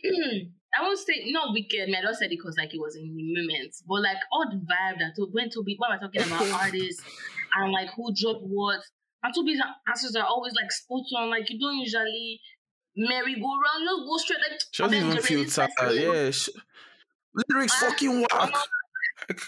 [0.78, 1.88] I won't say not wicked.
[1.88, 4.46] Man, I just said it because like it was in the moment, but like all
[4.48, 7.02] the vibe that went to, when Tobi when we're talking about artists
[7.56, 8.80] and like who dropped what,
[9.22, 11.30] and Tobi's answers are always like spot on.
[11.30, 12.40] Like you don't usually
[12.96, 14.38] merry go round, just go straight.
[14.50, 15.70] Like She doesn't even Jerry, feel tired.
[15.94, 16.30] Yeah.
[16.30, 16.52] She,
[17.48, 18.54] lyrics Ah, fucking whack.
[19.28, 19.38] and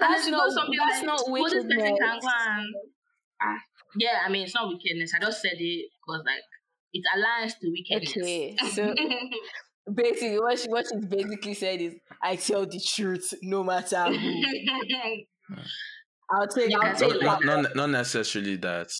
[0.00, 2.28] then That's she not- goes something that's like, not "Oh, this person wickedness." can go
[2.28, 2.74] and-"
[3.42, 3.58] Ah,
[3.96, 5.12] yeah, I mean it's not wickedness.
[5.14, 6.42] I just said it because like
[6.92, 8.16] it aligns to wickedness.
[8.16, 8.94] Okay, so
[9.94, 14.42] basically, what she, what she's basically said is, I tell the truth no matter who.
[16.32, 17.62] I'll take, You I'll take say not, that.
[17.62, 18.92] not, not necessarily that.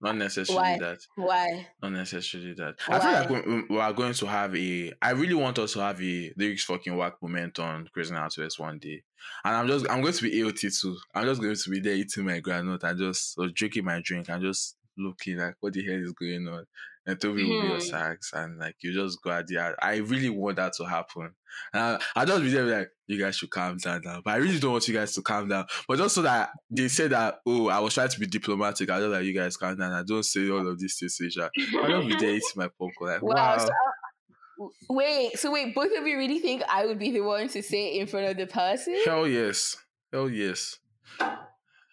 [0.00, 0.78] Not necessarily Why?
[0.78, 0.98] that.
[1.16, 1.66] Why?
[1.82, 2.76] Not necessarily that.
[2.88, 4.92] I feel like we, we are going to have a.
[5.02, 8.78] I really want us to have a lyrics fucking work moment on Crazy Outwest one
[8.78, 9.02] day,
[9.44, 10.96] and I'm just I'm going to be AOT too.
[11.14, 14.28] I'm just going to be there eating my granite and just or drinking my drink
[14.28, 16.64] and just looking like what the hell is going on.
[17.08, 17.80] And Tobi will be your Hmm.
[17.80, 19.74] sax and like you just go out there.
[19.82, 21.34] I really want that to happen.
[21.72, 24.20] And I, I just be there like you guys should calm down now.
[24.22, 25.64] But I really don't want you guys to calm down.
[25.88, 28.90] But just so that they say that oh I was trying to be diplomatic.
[28.90, 29.92] I just like you guys calm down.
[29.92, 31.50] I don't say all of this to Sasha.
[31.82, 33.34] I don't be there eating my popcorn like Wow.
[33.34, 33.58] wow.
[33.58, 35.38] So, uh, wait.
[35.38, 35.74] So wait.
[35.74, 38.26] Both of you really think I would be the one to say it in front
[38.26, 38.96] of the person?
[39.04, 39.76] Hell yes.
[40.12, 40.76] Hell yes.
[41.18, 41.28] But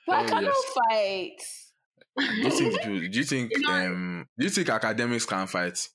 [0.09, 0.73] I hell cannot yes.
[0.89, 1.37] fight.
[2.17, 5.87] Do you think people, do you think um do you think academics can fight?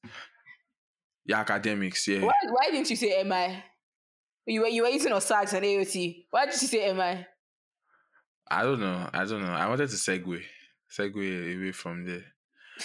[1.24, 2.22] Yeah, academics, yeah.
[2.22, 3.62] Why, why didn't you say MI?
[4.46, 6.26] You were you were using on sax and AOT.
[6.30, 7.26] Why did you say MI?
[8.50, 9.08] I don't know.
[9.12, 9.52] I don't know.
[9.52, 10.42] I wanted to segue.
[10.90, 12.24] Segue away from there.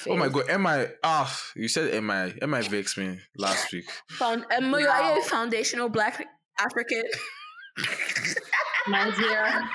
[0.08, 3.72] Oh my god, am I ah you said am I am I vexed me last
[3.72, 3.86] week.
[4.12, 6.26] Found um, Moyo, are you a foundational black
[6.60, 7.04] African?
[8.88, 9.70] My dear.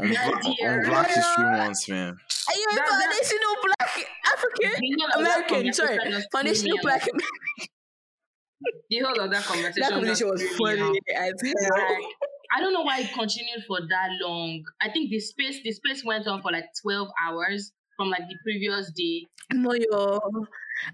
[0.00, 0.80] On, Yeah, Bla- dear.
[0.80, 2.08] on Black History Month, man.
[2.08, 4.70] Are you a That- that- foundational black African?
[4.80, 5.98] The whole of that American, sorry.
[5.98, 7.68] conversation was Foundational black off.
[8.90, 9.80] The whole of that conversation.
[9.82, 11.98] That conversation was funny as hell.
[12.56, 14.62] I don't know why it continued for that long.
[14.80, 18.36] I think the space the space went on for like twelve hours from like the
[18.42, 19.26] previous day.
[19.52, 20.18] Moyo,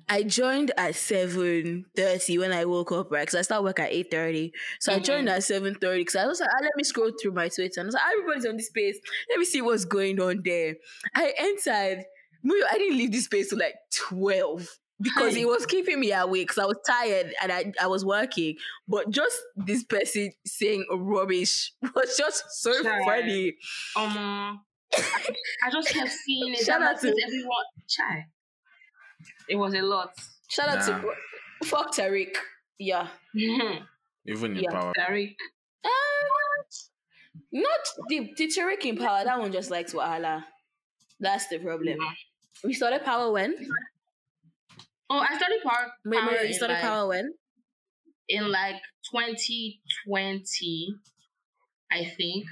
[0.08, 3.22] I joined at seven thirty when I woke up, right?
[3.22, 4.52] Because I start work at eight thirty.
[4.80, 7.32] So I joined at seven thirty because I was like, ah, let me scroll through
[7.32, 7.80] my Twitter.
[7.80, 8.98] And I was like, everybody's on this space.
[9.30, 10.74] Let me see what's going on there.
[11.14, 12.04] I entered.
[12.46, 14.68] I didn't leave this space till like twelve.
[15.00, 15.40] Because Hi.
[15.40, 18.54] it was keeping me awake because I was tired and I, I was working.
[18.86, 22.72] But just this person saying rubbish was just so
[23.04, 23.54] funny.
[23.96, 24.60] Um,
[24.96, 26.58] I just kept seeing it.
[26.64, 27.64] Shout out to- everyone.
[27.88, 28.26] Chai.
[29.48, 30.12] It was a lot.
[30.48, 31.00] Shout out Nah.
[31.00, 31.14] to
[31.66, 32.34] fuck Tariq.
[32.78, 33.08] Yeah.
[33.34, 34.70] Even in Yeah.
[34.70, 34.92] power.
[34.98, 35.36] Tariq.
[35.84, 35.90] Um,
[37.52, 39.24] not the the Tariq in power.
[39.24, 40.44] That one just likes Wahala.
[41.20, 41.98] That's the problem.
[42.62, 43.54] We started power when?
[45.10, 45.92] Oh, I started power.
[46.04, 47.34] Wait, power wait, you started like, power when?
[48.28, 48.80] in like
[49.12, 50.94] 2020,
[51.92, 52.46] I think.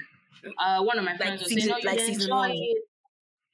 [0.59, 2.51] Uh, one of my friends was saying, season- "No, you like like season enjoy one."
[2.51, 2.77] it."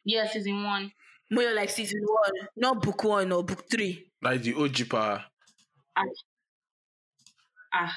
[0.06, 0.92] Yeah, season one.
[1.32, 4.12] More like season one, not book one or book three.
[4.22, 5.24] Like the OG power.
[7.74, 7.94] Ah,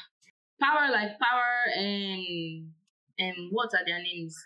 [0.61, 2.69] power like power and
[3.19, 4.37] and what are their names?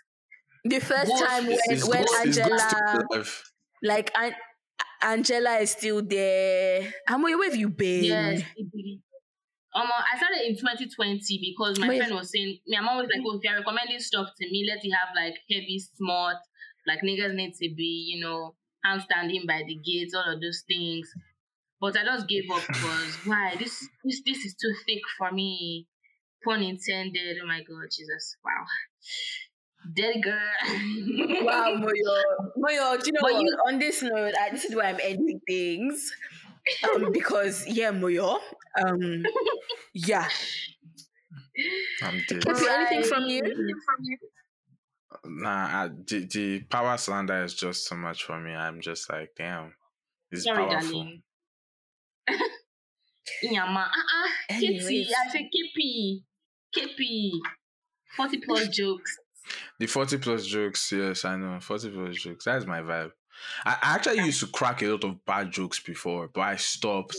[0.63, 3.43] The first Ghost time when, is- It's when Ghost- Angela, alive.
[3.83, 4.35] like An-
[5.01, 6.93] Angela is still there.
[7.05, 8.05] How where have you been?
[8.05, 8.41] Yes.
[9.75, 11.97] Um, I started in 2020 because my Wait.
[11.99, 14.83] friend was saying, me, I'm always like, oh, if you're recommending stuff to me, let
[14.83, 16.37] it have like heavy, smart,
[16.87, 18.55] like niggas need to be, you know,
[18.87, 21.09] hand standing by the gates, all of those things.
[21.81, 23.55] But I just gave up because why?
[23.59, 25.87] This this this is too thick for me.
[26.43, 27.37] Pun intended.
[27.43, 28.37] Oh my god, Jesus.
[28.45, 28.65] Wow.
[29.95, 31.45] dead girl.
[31.45, 32.15] Wow, Moyo.
[32.57, 33.41] Moyo, do you know But what?
[33.41, 36.11] you- On this note, I, this is why I'm ending things.
[36.83, 38.39] Um, because yeah, Moyo.
[38.85, 39.23] Um,
[39.93, 40.27] yeah.
[42.03, 42.43] I'm dead.
[42.45, 43.41] Can I see anything from you?
[45.25, 48.53] Nah, I, the, the power slander is just too much for me.
[48.53, 49.73] I'm just like, damn.
[50.31, 50.91] It's Sorry, powerful.
[50.91, 51.23] darling.
[53.43, 53.85] Inyama.
[53.85, 54.59] Ah, ah, uh-uh.
[54.59, 54.77] Kitty.
[54.77, 55.13] Anyways.
[55.13, 56.23] I said Kippy.
[56.73, 57.31] Kippy.
[58.15, 59.17] 40 plus jokes.
[59.79, 61.59] The 40 plus jokes, yes, I know.
[61.59, 62.45] 40 plus jokes.
[62.45, 63.11] That's my vibe.
[63.65, 67.15] I, I actually used to crack a lot of bad jokes before, but I stopped.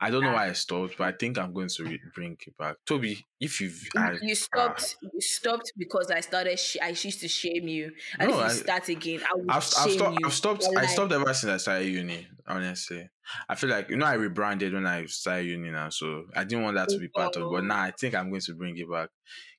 [0.00, 0.34] I don't know ah.
[0.34, 2.76] why I stopped, but I think I'm going to re- bring it back.
[2.88, 3.88] Tobi, if you've.
[3.96, 4.96] I, you uh, stopped.
[5.00, 6.58] You stopped because I started.
[6.58, 9.50] Sh- I used to shame you, and No, if you I- start again, I will
[9.50, 10.26] I've, I've, stopped, you.
[10.26, 10.64] I've stopped.
[10.64, 12.26] I like, stopped ever since I started uni.
[12.46, 13.08] Honestly,
[13.48, 16.64] I feel like you know I rebranded when I started uni now, so I didn't
[16.64, 17.50] want that to be part of.
[17.50, 17.66] But oh.
[17.66, 19.10] now I think I'm going to bring it back.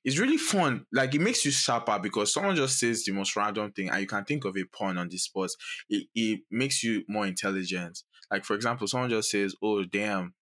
[0.04, 0.86] It's really fun.
[0.92, 4.06] Like it makes you sharper because someone just says the most random thing, and you
[4.06, 5.50] can think of a pun on the spot.
[5.88, 8.02] It it makes you more intelligent.
[8.30, 10.34] Like for example, someone just says, "Oh damn."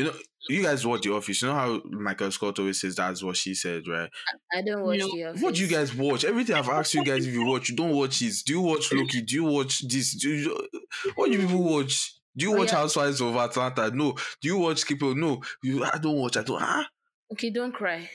[0.00, 0.12] You know,
[0.48, 1.42] you guys watch The Office.
[1.42, 4.08] You know how Michael Scott always says that's what she said, right?
[4.52, 5.08] I don't watch No.
[5.14, 5.42] the office.
[5.42, 6.24] What do you guys watch?
[6.24, 8.42] Everything I've asked you guys if you watch, you don't watch this.
[8.42, 9.20] Do you watch Loki?
[9.22, 10.14] Do you watch this?
[10.14, 10.68] Do you,
[11.14, 12.14] what do you people watch?
[12.36, 12.78] Do you Oh, watch yeah.
[12.78, 13.90] Housewives of Atlanta?
[13.90, 14.12] No.
[14.40, 15.14] Do you watch People?
[15.14, 15.42] No.
[15.62, 16.36] You, I don't watch.
[16.38, 16.60] I don't.
[16.62, 16.84] Huh?
[17.32, 18.08] Okay, don't cry.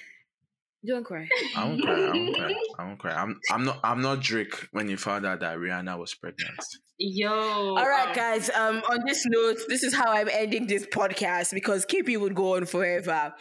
[0.86, 1.28] Don't cry.
[1.56, 1.94] I won't cry.
[1.94, 2.54] I won't cry.
[2.80, 3.14] I won't cry.
[3.14, 3.40] I'm.
[3.52, 3.80] I'm not.
[3.84, 6.60] I'm not Drake when you found out that Rihanna was pregnant.
[6.98, 7.30] Yo.
[7.30, 8.50] All right, um, guys.
[8.50, 12.56] Um, on this note, this is how I'm ending this podcast because KP would go
[12.56, 13.34] on forever.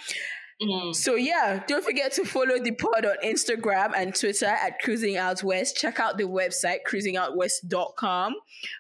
[0.63, 0.95] Mm.
[0.95, 5.43] So yeah, don't forget to follow the pod on Instagram and Twitter at Cruising Out
[5.43, 5.77] West.
[5.77, 8.35] Check out the website cruisingoutwest.com.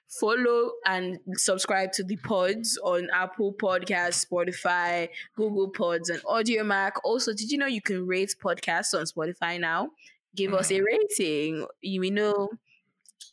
[0.08, 6.92] Follow and subscribe to the pods on Apple Podcasts, Spotify, Google Pods, and Audiomack.
[7.02, 9.90] Also, did you know you can rate podcasts on Spotify now?
[10.36, 11.66] Give us a rating.
[11.80, 12.50] You know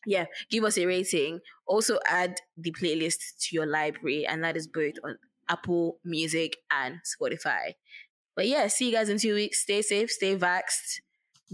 [0.05, 1.39] yeah, give us a rating.
[1.65, 5.17] Also add the playlist to your library, and that is both on
[5.49, 7.75] Apple Music and Spotify.
[8.35, 9.61] But yeah, see you guys in two weeks.
[9.61, 11.01] Stay safe, stay vaxxed.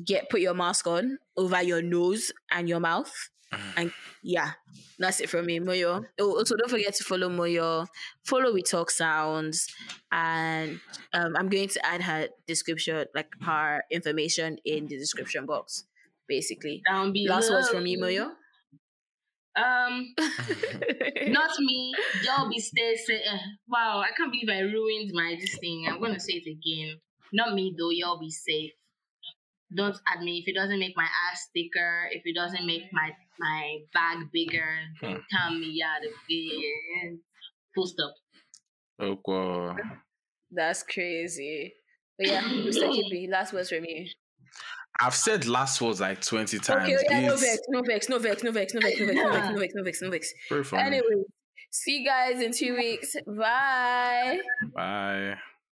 [0.04, 3.12] Get put your mask on over your nose and your mouth.
[3.78, 3.94] And
[4.24, 4.52] yeah,
[5.00, 6.04] that's it from me, Moyo.
[6.20, 7.88] Oh, also don't forget to follow Moyo.
[8.26, 9.68] Follow We Talk Sounds.
[10.12, 10.82] And
[11.14, 15.86] um, I'm going to add her description, like her information in the description box,
[16.28, 16.84] basically.
[16.86, 17.36] Down below.
[17.36, 18.32] Last words from you, Moyo.
[19.58, 20.14] Um,
[21.28, 21.94] not me.
[22.24, 23.16] Y'all be stay say.
[23.22, 25.88] eh, Wow, I can't believe I ruined my this thing.
[25.90, 26.98] I'm gonna say it again.
[27.34, 27.90] Not me though.
[27.92, 28.72] Y'all be safe.
[29.76, 32.08] Don't add me if it doesn't make my ass thicker.
[32.12, 34.70] If it doesn't make my my bag bigger,
[35.02, 37.20] don't count me out of it.
[37.76, 38.14] Full stop.
[39.02, 39.82] Okay.
[40.52, 41.74] That's crazy.
[42.18, 42.92] But yeah, Mr.
[42.94, 44.08] Kippy, last words from you.
[45.00, 46.84] I've said last words like 20 times.
[46.84, 49.30] Okay, yeah, no vex, no vex, no vex, no vex, no vex, no vex, no
[49.32, 50.34] vex, no vex, no vex, no vex.
[50.74, 51.24] Anyway,
[51.70, 53.16] see you guys in two weeks.
[53.26, 54.40] Bye.
[54.74, 55.36] Bye.